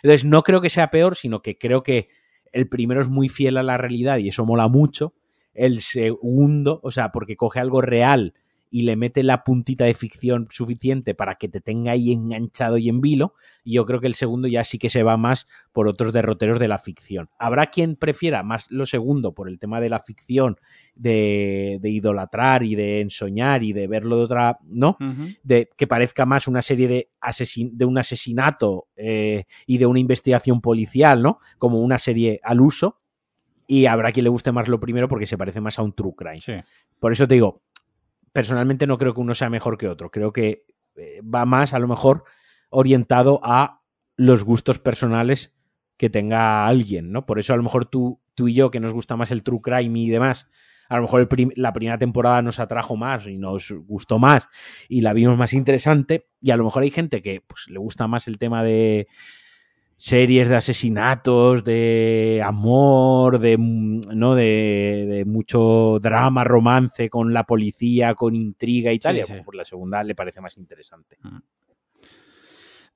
[0.03, 2.09] Entonces, no creo que sea peor, sino que creo que
[2.53, 5.15] el primero es muy fiel a la realidad y eso mola mucho.
[5.53, 8.35] El segundo, o sea, porque coge algo real
[8.71, 12.89] y le mete la puntita de ficción suficiente para que te tenga ahí enganchado y
[12.89, 13.35] en vilo.
[13.65, 16.61] Y yo creo que el segundo ya sí que se va más por otros derroteros
[16.61, 17.29] de la ficción.
[17.39, 20.57] Habrá quien prefiera más lo segundo por el tema de la ficción,
[20.95, 24.97] de, idolatrar y de ensoñar y de verlo de otra, ¿no?
[25.43, 27.11] De que parezca más una serie de,
[27.73, 31.41] de un asesinato eh, y de una investigación policial, ¿no?
[31.59, 33.01] Como una serie al uso.
[33.67, 36.15] Y habrá quien le guste más lo primero porque se parece más a un true
[36.17, 36.65] crime.
[36.99, 37.63] Por eso te digo,
[38.33, 40.11] personalmente no creo que uno sea mejor que otro.
[40.11, 40.65] Creo que
[40.97, 42.25] eh, va más, a lo mejor,
[42.69, 43.83] orientado a
[44.17, 45.57] los gustos personales
[45.97, 47.27] que tenga alguien, ¿no?
[47.27, 49.61] Por eso a lo mejor tú, tú y yo, que nos gusta más el true
[49.61, 50.49] crime y demás,
[50.91, 54.49] a lo mejor la primera temporada nos atrajo más y nos gustó más
[54.89, 58.09] y la vimos más interesante y a lo mejor hay gente que pues, le gusta
[58.09, 59.07] más el tema de
[60.01, 64.35] series de asesinatos, de amor, de, ¿no?
[64.35, 69.19] de, mucho drama, romance con la policía, con intriga y tal.
[69.19, 71.19] y por la segunda le parece más interesante.
[71.21, 71.39] Mm.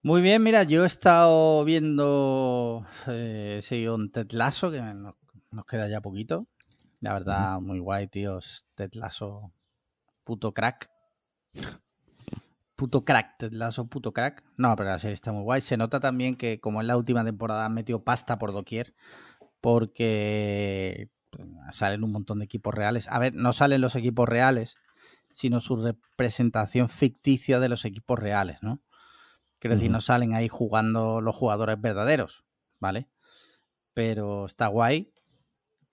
[0.00, 5.14] Muy bien, mira, yo he estado viendo eh, un Ted Lasso, que nos,
[5.66, 6.46] queda ya poquito.
[7.00, 8.64] La verdad, muy guay, tíos.
[8.74, 9.52] Ted Lasso,
[10.24, 10.90] puto crack.
[12.76, 14.42] Puto crack, Ted Lasso, puto crack.
[14.56, 15.60] No, pero la serie está muy guay.
[15.60, 18.94] Se nota también que, como en la última temporada, han metido pasta por doquier.
[19.60, 23.06] Porque pues, salen un montón de equipos reales.
[23.08, 24.76] A ver, no salen los equipos reales,
[25.30, 28.80] sino su representación ficticia de los equipos reales, ¿no?
[29.58, 32.44] Quiero decir, no salen ahí jugando los jugadores verdaderos,
[32.80, 33.08] ¿vale?
[33.94, 35.14] Pero está guay.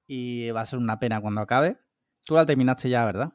[0.08, 1.80] Y va a ser una pena cuando acabe.
[2.26, 3.34] Tú la terminaste ya, ¿verdad?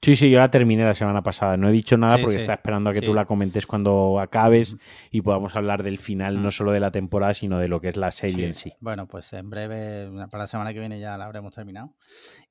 [0.00, 1.56] Sí, sí, yo la terminé la semana pasada.
[1.56, 2.40] No he dicho nada Sí, porque sí.
[2.40, 3.06] estaba esperando a que Sí.
[3.06, 4.76] tú la comentes cuando acabes
[5.10, 7.96] y podamos hablar del final, no solo de la temporada, sino de lo que es
[7.96, 8.72] la serie en sí.
[8.80, 11.96] Bueno, pues en breve, para la semana que viene ya la habremos terminado.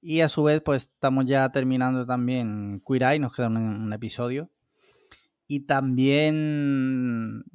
[0.01, 3.93] Y a su vez, pues estamos ya terminando también Queer Eye, nos queda un, un
[3.93, 4.51] episodio.
[5.47, 7.45] Y también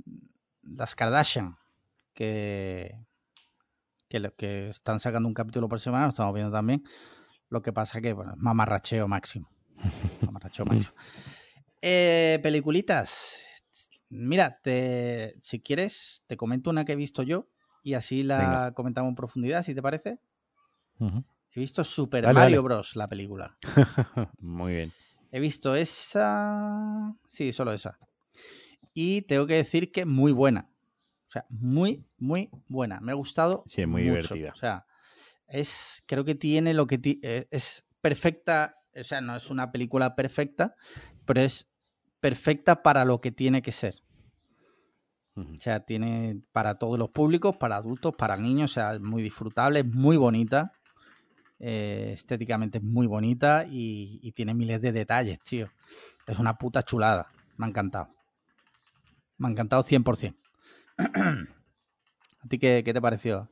[0.62, 1.56] las Kardashian,
[2.14, 2.94] que,
[4.08, 6.82] que, están sacando un capítulo por semana, lo estamos viendo también.
[7.50, 9.50] Lo que pasa que, bueno, es mamarracheo máximo.
[11.80, 13.38] Eh, peliculitas.
[14.08, 17.48] Mira, te, si quieres, te comento una que he visto yo
[17.82, 18.74] y así la Venga.
[18.74, 20.18] comentamos en profundidad, si te parece.
[21.54, 22.64] He visto Super Dale, Mario dale.
[22.74, 22.94] Bros.
[22.96, 23.56] la película.
[24.38, 24.92] Muy bien.
[25.30, 27.14] He visto esa.
[27.26, 27.98] Sí, solo esa.
[28.94, 30.68] Y tengo que decir que muy buena.
[31.26, 33.00] O sea, muy, muy buena.
[33.00, 33.64] Me ha gustado.
[33.66, 34.34] Sí, es muy mucho.
[34.34, 34.52] divertida.
[34.52, 34.86] O sea,
[35.48, 36.02] es.
[36.06, 36.98] Creo que tiene lo que.
[36.98, 38.76] ti- eh, es perfecta.
[38.98, 40.74] O sea, no es una película perfecta,
[41.26, 41.66] pero es
[42.20, 43.94] perfecta para lo que tiene que ser.
[45.34, 49.22] O sea, tiene para todos los públicos, para adultos, para niños, o sea, es muy
[49.22, 50.72] disfrutable, es muy bonita.
[51.60, 55.70] eh, estéticamente es muy bonita y, y tiene miles de detalles, tío.
[56.26, 57.28] Es una puta chulada.
[57.56, 58.08] Me ha encantado.
[59.38, 60.36] Me ha encantado 100%.
[60.98, 63.48] ¿A ti qué, qué te pareció?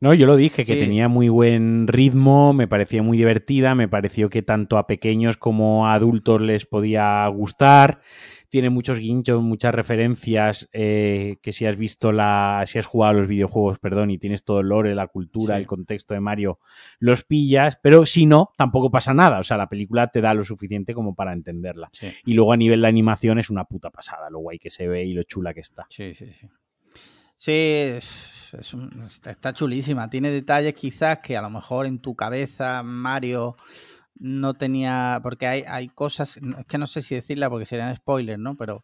[0.00, 0.78] No, yo lo dije, que Sí.
[0.78, 5.88] tenía muy buen ritmo, me parecía muy divertida, me pareció que tanto a pequeños como
[5.88, 8.00] a adultos les podía gustar.
[8.48, 13.20] Tiene muchos guinchos, muchas referencias, eh, que si has visto la, si has jugado a
[13.20, 15.60] los videojuegos, perdón, y tienes todo el lore, la cultura, Sí.
[15.62, 16.60] el contexto de Mario,
[17.00, 19.40] los pillas, pero si no, tampoco pasa nada.
[19.40, 21.90] O sea, la película te da lo suficiente como para entenderla.
[21.92, 24.86] Sí, Y luego a nivel de animación es una puta pasada, lo guay que se
[24.86, 25.86] ve y lo chula que está.
[25.90, 26.26] sí, sí.
[26.32, 26.46] Sí,
[27.38, 30.10] Sí, es- un- está, chulísima.
[30.10, 33.56] Tiene detalles quizás que a lo mejor en tu cabeza, Mario,
[34.16, 35.20] no tenía.
[35.22, 36.36] Porque hay, hay cosas.
[36.38, 38.56] Es que no sé si decirla porque serían spoilers, ¿no?
[38.56, 38.82] Pero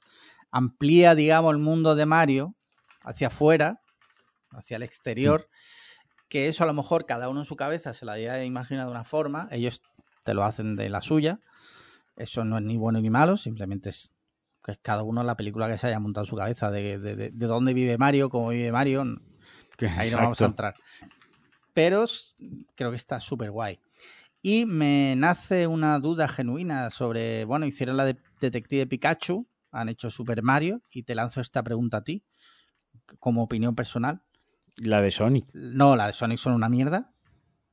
[0.52, 2.54] amplía, digamos, el mundo de Mario
[3.02, 3.80] hacia afuera,
[4.52, 5.48] hacia el exterior.
[6.28, 8.94] Que eso a lo mejor cada uno en su cabeza se la haya imaginado de
[8.94, 9.48] una forma.
[9.50, 9.82] Ellos
[10.24, 11.40] te lo hacen de la suya.
[12.16, 14.12] Eso no es ni bueno ni malo, simplemente es
[14.64, 17.14] que es cada uno la película que se haya montado en su cabeza, de, de-
[17.16, 19.02] de- de dónde vive Mario, cómo vive Mario,
[19.98, 20.74] ahí no vamos a entrar.
[21.74, 22.04] Pero
[22.74, 23.78] creo que está súper guay.
[24.40, 30.10] Y me nace una duda genuina sobre, bueno, hicieron la de Detective Pikachu, han hecho
[30.10, 32.22] Super Mario, y te lanzo esta pregunta a ti,
[33.18, 34.22] como opinión personal.
[34.76, 35.46] La de Sonic.
[35.54, 37.12] No, la de Sonic son una mierda.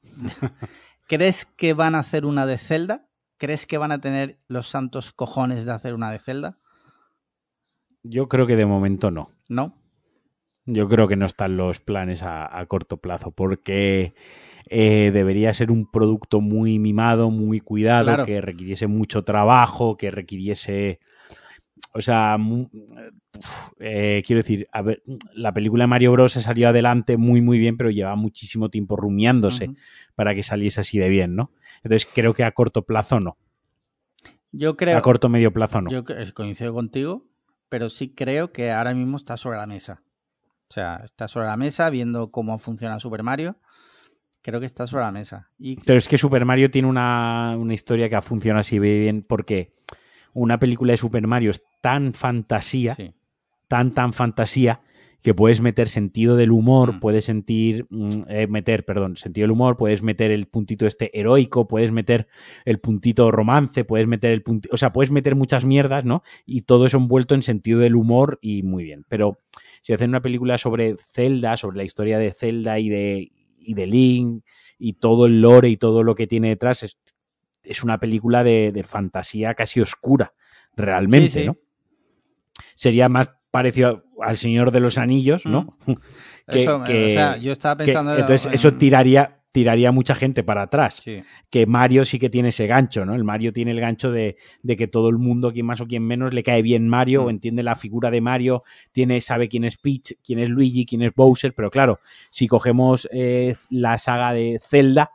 [1.08, 3.08] ¿Crees que van a hacer una de Zelda?
[3.38, 6.58] ¿Crees que van a tener los santos cojones de hacer una de Zelda?
[8.04, 9.30] Yo creo que de momento no.
[9.50, 9.76] No.
[10.66, 14.14] Yo creo que no están los planes a, a corto plazo porque
[14.70, 18.26] eh, debería ser un producto muy mimado, muy cuidado, Claro.
[18.26, 21.00] que requiriese mucho trabajo, que requiriese...
[21.94, 22.70] O sea, uf,
[23.80, 25.02] eh, quiero decir, a ver,
[25.34, 26.32] la película de Mario Bros.
[26.34, 29.72] se salió adelante muy, muy bien, pero lleva muchísimo tiempo rumiándose
[30.16, 31.52] para que saliese así de bien, ¿no?
[31.84, 33.36] Entonces creo que a corto plazo no.
[34.52, 34.98] Yo creo.
[34.98, 35.90] A corto medio plazo no.
[35.90, 37.26] Yo coincido contigo,
[37.72, 40.04] pero sí creo que ahora mismo está sobre la mesa.
[40.70, 43.56] O sea, está sobre la mesa viendo cómo funciona Super Mario.
[44.42, 45.50] Creo que está sobre la mesa.
[45.58, 49.74] Y Pero es que Super Mario tiene una, una historia que funciona así bien porque
[50.34, 53.14] una película de Super Mario es tan fantasía, sí,
[53.70, 54.82] tan, tan fantasía,
[55.22, 57.00] que puedes meter sentido del humor, Mm.
[57.00, 61.68] puedes sentir, mm, eh, meter, perdón, sentido del humor, puedes meter el puntito este heroico,
[61.68, 62.28] puedes meter
[62.66, 66.24] el puntito romance, puedes meter el puntito, o sea, puedes meter muchas mierdas, ¿no?
[66.46, 69.06] Y todo eso envuelto en sentido del humor y muy bien.
[69.10, 69.40] Pero
[69.82, 73.86] si hacen una película sobre Zelda, sobre la historia de Zelda y de, y de
[73.88, 74.44] Link
[74.80, 76.98] y todo el lore y todo lo que tiene detrás, es,
[77.64, 80.34] es una película de, de fantasía casi oscura,
[80.76, 81.46] realmente, Sí, sí.
[81.46, 81.58] ¿no?
[82.76, 85.78] Sería más parecido al Señor de los Anillos, ¿no?
[86.48, 88.14] Que- eso, que- o sea, yo estaba Que- pensando.
[88.14, 91.00] entonces en- eso tiraría, tiraría mucha gente para atrás.
[91.04, 93.14] Sí, Que Mario sí que tiene ese gancho, ¿no?
[93.16, 96.04] El Mario tiene el gancho de, de que todo el mundo, quien más o quien
[96.04, 97.26] menos, le cae bien Mario, Mm.
[97.26, 101.04] o entiende la figura de Mario, tiene, sabe quién es Peach, quién es Luigi, quién
[101.04, 102.00] es Bowser, pero claro,
[102.32, 105.12] si cogemos eh, la saga de Zelda,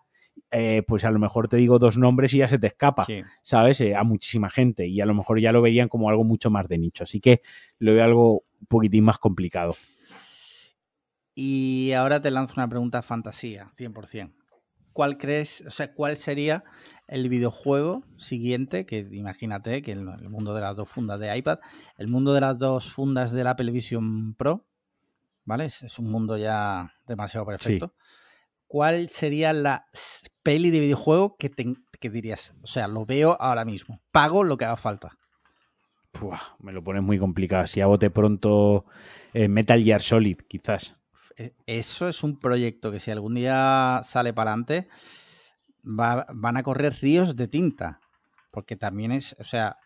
[0.53, 3.05] eh, pues a lo mejor te digo dos nombres y ya se te escapa.
[3.05, 3.21] sí.
[3.43, 3.81] ¿sabes?
[3.81, 6.69] Eh, a muchísima gente y a lo mejor ya lo verían como algo mucho más
[6.69, 7.03] de nicho.
[7.05, 7.43] Así que
[7.81, 9.77] lo veo algo un poquitín más complicado.
[11.35, 14.33] Y ahora te lanzo una pregunta fantasía, 100%.
[14.93, 16.65] ¿Cuál crees, o sea, cuál sería
[17.07, 18.87] el videojuego siguiente?
[18.87, 21.59] Que imagínate que el, el mundo de las dos fundas de iPad,
[21.99, 24.67] el mundo de las dos fundas del Apple Vision Pro,
[25.45, 25.67] ¿vale?
[25.67, 27.95] Es, es un mundo ya demasiado perfecto.
[28.67, 29.87] ¿Cuál sería la
[30.43, 34.57] peli de videojuego que te, que dirías, o sea, lo veo ahora mismo, pago lo
[34.57, 35.19] que haga falta.
[36.61, 37.67] Me lo pones muy complicado.
[37.67, 38.85] Si a bote pronto
[39.35, 40.99] eh, Metal Gear Solid, quizás.
[41.37, 44.89] E- Eso es un proyecto que si algún día sale para adelante,
[45.85, 48.01] va- van a correr ríos de tinta.
[48.51, 49.77] Porque también es, o sea,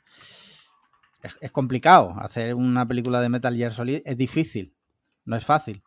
[1.23, 2.15] es, es complicado.
[2.19, 4.75] Hacer una película de Metal Gear Solid es difícil,
[5.25, 5.83] no es fácil.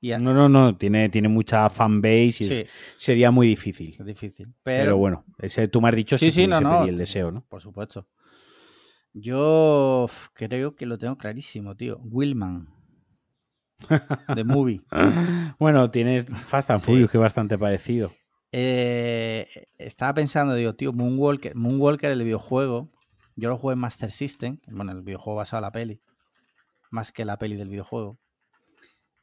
[0.00, 3.96] Y No, no, no, tiene, tiene mucha fanbase y sí, es- sería muy difícil.
[3.98, 4.46] es difícil.
[4.62, 7.42] Pero, Pero, bueno, ese, tú me has dicho Sí, si sí, no, el deseo, ¿no?
[7.48, 8.08] por supuesto.
[9.12, 11.98] Yo creo que lo tengo clarísimo, tío.
[12.04, 12.68] Willman.
[14.34, 14.82] The Movie.
[15.58, 16.86] Bueno, tienes Fast and Sí.
[16.86, 18.12] Furious, que es bastante parecido.
[18.52, 19.46] Eh,
[19.78, 22.90] estaba pensando, digo, tío, Moonwalker, Moonwalker, el videojuego,
[23.36, 26.00] yo lo jugué en Master System, bueno, el videojuego basado en la peli,
[26.90, 28.18] más que la peli del videojuego.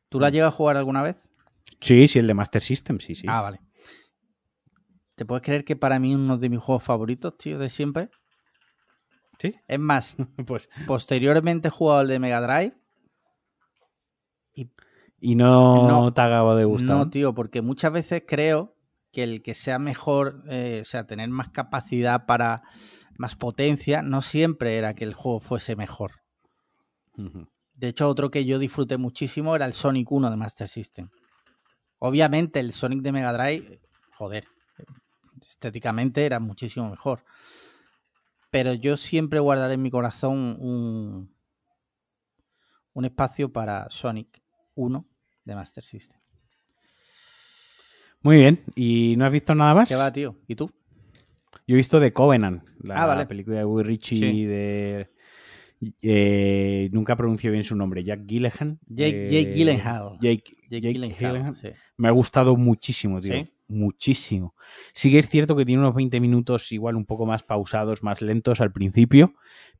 [0.09, 0.21] ¿Tú Mm.
[0.21, 1.17] la llegas a jugar alguna vez?
[1.81, 3.27] Sí, sí, el de Master System, sí, sí.
[3.29, 3.59] Ah, vale.
[5.15, 8.09] ¿Te puedes creer que para mí uno de mis juegos favoritos, tío, de siempre?
[9.39, 9.55] ¿Sí?
[9.67, 10.15] Es más,
[10.47, 12.75] Pues, posteriormente he jugado el de Mega Drive.
[15.19, 16.13] y no, No.
[16.13, 16.95] te acabo de gustar.
[16.97, 18.75] No, tío, porque muchas veces creo
[19.11, 22.61] que el que sea mejor, eh, o sea, tener más capacidad para
[23.17, 26.11] más potencia, no siempre era que el juego fuese mejor.
[27.73, 31.09] De hecho, otro que yo disfruté muchísimo era el Sonic 1 de Master System.
[31.97, 33.79] Obviamente, el Sonic de Mega Drive,
[34.13, 34.45] joder,
[35.47, 37.23] estéticamente era muchísimo mejor.
[38.49, 41.33] Pero yo siempre guardaré en mi corazón un,
[42.93, 44.41] un espacio para Sonic
[44.75, 45.05] 1
[45.43, 46.19] de Master System.
[48.21, 49.89] Muy bien, ¿y no has visto nada más?
[49.89, 50.35] ¿Qué va, tío?
[50.47, 50.71] ¿Y tú?
[51.67, 53.25] Yo he visto The Covenant, la Ah, vale.
[53.25, 54.45] película de Guy Ritchie Sí.
[54.45, 55.09] de...
[56.01, 58.79] eh, nunca pronuncio bien su nombre, Jack Gyllenhaal.
[58.87, 60.17] Jake, eh, Jake Gyllenhaal.
[60.21, 61.55] Jake, Jake Jake Gyllenhaal, Gyllenhaal.
[61.55, 61.67] sí.
[61.97, 63.33] Me ha gustado muchísimo, tío.
[63.33, 63.51] ¿Sí?
[63.67, 64.55] Muchísimo.
[64.93, 68.21] Sí que es cierto que tiene unos 20 minutos igual un poco más pausados, más
[68.21, 69.33] lentos al principio,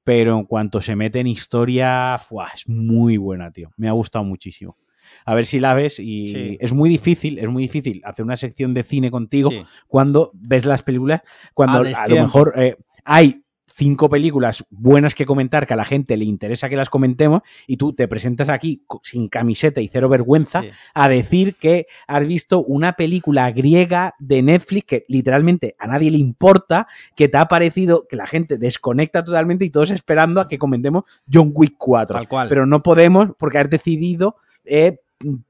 [0.03, 2.49] pero en cuanto se mete en historia, ¡fua!
[2.53, 3.71] es muy buena, tío.
[3.77, 4.77] Me ha gustado muchísimo.
[5.25, 6.57] A ver si la ves y Sí.
[6.59, 9.49] es muy difícil, es muy difícil hacer una sección de cine contigo
[9.87, 11.21] cuando ves las películas,
[11.53, 12.75] cuando A a lo mejor eh,
[13.05, 13.41] hay
[13.77, 17.77] cinco películas buenas que comentar que a la gente le interesa que las comentemos y
[17.77, 20.69] tú te presentas aquí sin camiseta y cero vergüeza Sí.
[20.95, 26.17] a decir que has visto una película griega de Netflix que literalmente a nadie le
[26.17, 30.57] importa, que te ha parecido que la gente desconecta totalmente y todos esperando a que
[30.57, 32.15] comentemos John Wick 4.
[32.17, 32.49] Tal cual.
[32.49, 34.99] Pero no podemos porque has decidido eh,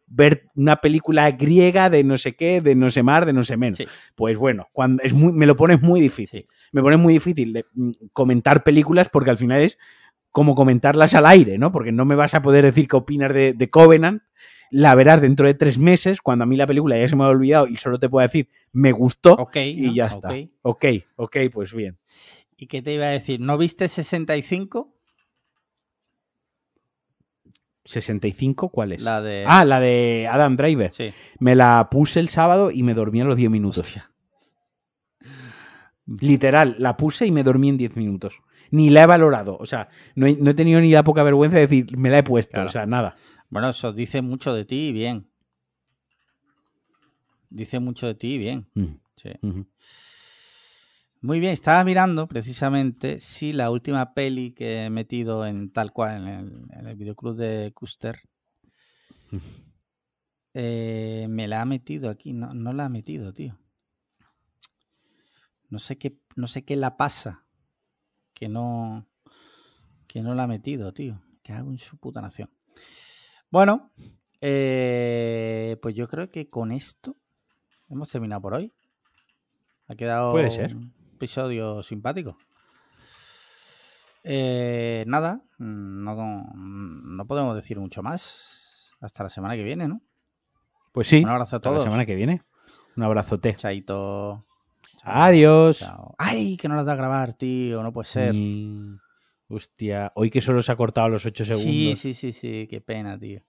[0.08, 3.58] ver una película griega de no sé qué, de no sé más, de no sé
[3.58, 3.78] menos.
[3.78, 3.86] Sí.
[4.16, 6.42] Pues bueno, cuando es muy, me lo pones muy difícil.
[6.42, 6.48] Sí.
[6.72, 9.78] Me pones muy difícil de mm, comentar películas porque al final es
[10.32, 11.72] como comentarlas al aire, ¿no?
[11.72, 14.22] Porque no me vas a poder decir qué opinas de, de Covenant.
[14.70, 17.28] La verás dentro de tres meses, cuando a mí la película ya se me ha
[17.30, 19.94] olvidado y solo te puedo decir, me gustó Ok, y ¿no?
[19.94, 20.30] ya está.
[20.62, 20.86] Ok,
[21.16, 21.98] ok, pues bien.
[22.58, 23.40] ¿Y qué te iba a decir?
[23.40, 24.97] ¿No viste 65?
[27.88, 29.02] 65, ¿cuál es?
[29.02, 29.44] La de.
[29.48, 30.94] Ah, la de Adam Driver.
[30.94, 31.12] sí.
[31.40, 33.80] Me la puse el sábado y me dormí a los 10 minutos.
[33.88, 34.12] Hostia.
[36.22, 38.40] Literal, la puse y me dormí en 10 minutos.
[38.72, 39.58] Ni la he valorado.
[39.60, 42.20] O sea, no he, no he tenido ni la poca vergüenza de decir, me la
[42.20, 42.54] he puesto.
[42.54, 42.70] Claro.
[42.70, 43.16] O sea, nada.
[43.50, 45.30] Bueno, eso dice mucho de ti y bien.
[47.50, 48.68] Dice mucho de ti y bien.
[48.74, 49.30] Mm, Sí.
[51.22, 56.22] Muy bien, estaba mirando precisamente si la última peli que he metido en tal cual,
[56.22, 58.20] en el, en el videoclub de Custer,
[60.54, 62.34] eh, me la ha metido aquí.
[62.34, 63.58] No, no la ha metido, tío.
[65.70, 67.46] No sé qué, no sé qué la pasa.
[68.34, 69.08] Que no,
[70.08, 71.22] que no la ha metido, tío.
[71.42, 72.52] Que hago en su puta nación.
[73.50, 73.92] Bueno,
[74.40, 77.18] eh, pues yo creo que con esto
[77.90, 78.72] hemos terminado por hoy.
[79.88, 80.76] Ha quedado Puede ser.
[81.18, 82.38] Episodio simpático.
[84.24, 88.94] Eh, nada, no, no podemos decir mucho más.
[89.00, 90.02] Hasta la semana que viene, ¿no?
[90.92, 91.24] Pues sí.
[91.24, 91.84] Un abrazo a hasta la todos.
[91.84, 92.42] semana que viene.
[92.96, 93.56] Un abrazote.
[93.56, 94.46] Chaito.
[95.02, 95.12] Chao.
[95.14, 95.80] Adiós.
[95.80, 96.16] Chao.
[96.18, 96.58] ¡Ay!
[96.58, 97.84] Que no las da a grabar, tío.
[97.84, 98.34] No puede ser.
[98.34, 98.98] Mm,
[99.50, 101.72] hostia, hoy que solo se ha cortado los 8 segundos.
[101.72, 102.68] Sí, sí, sí, sí.
[102.70, 103.42] Qué pena, tío.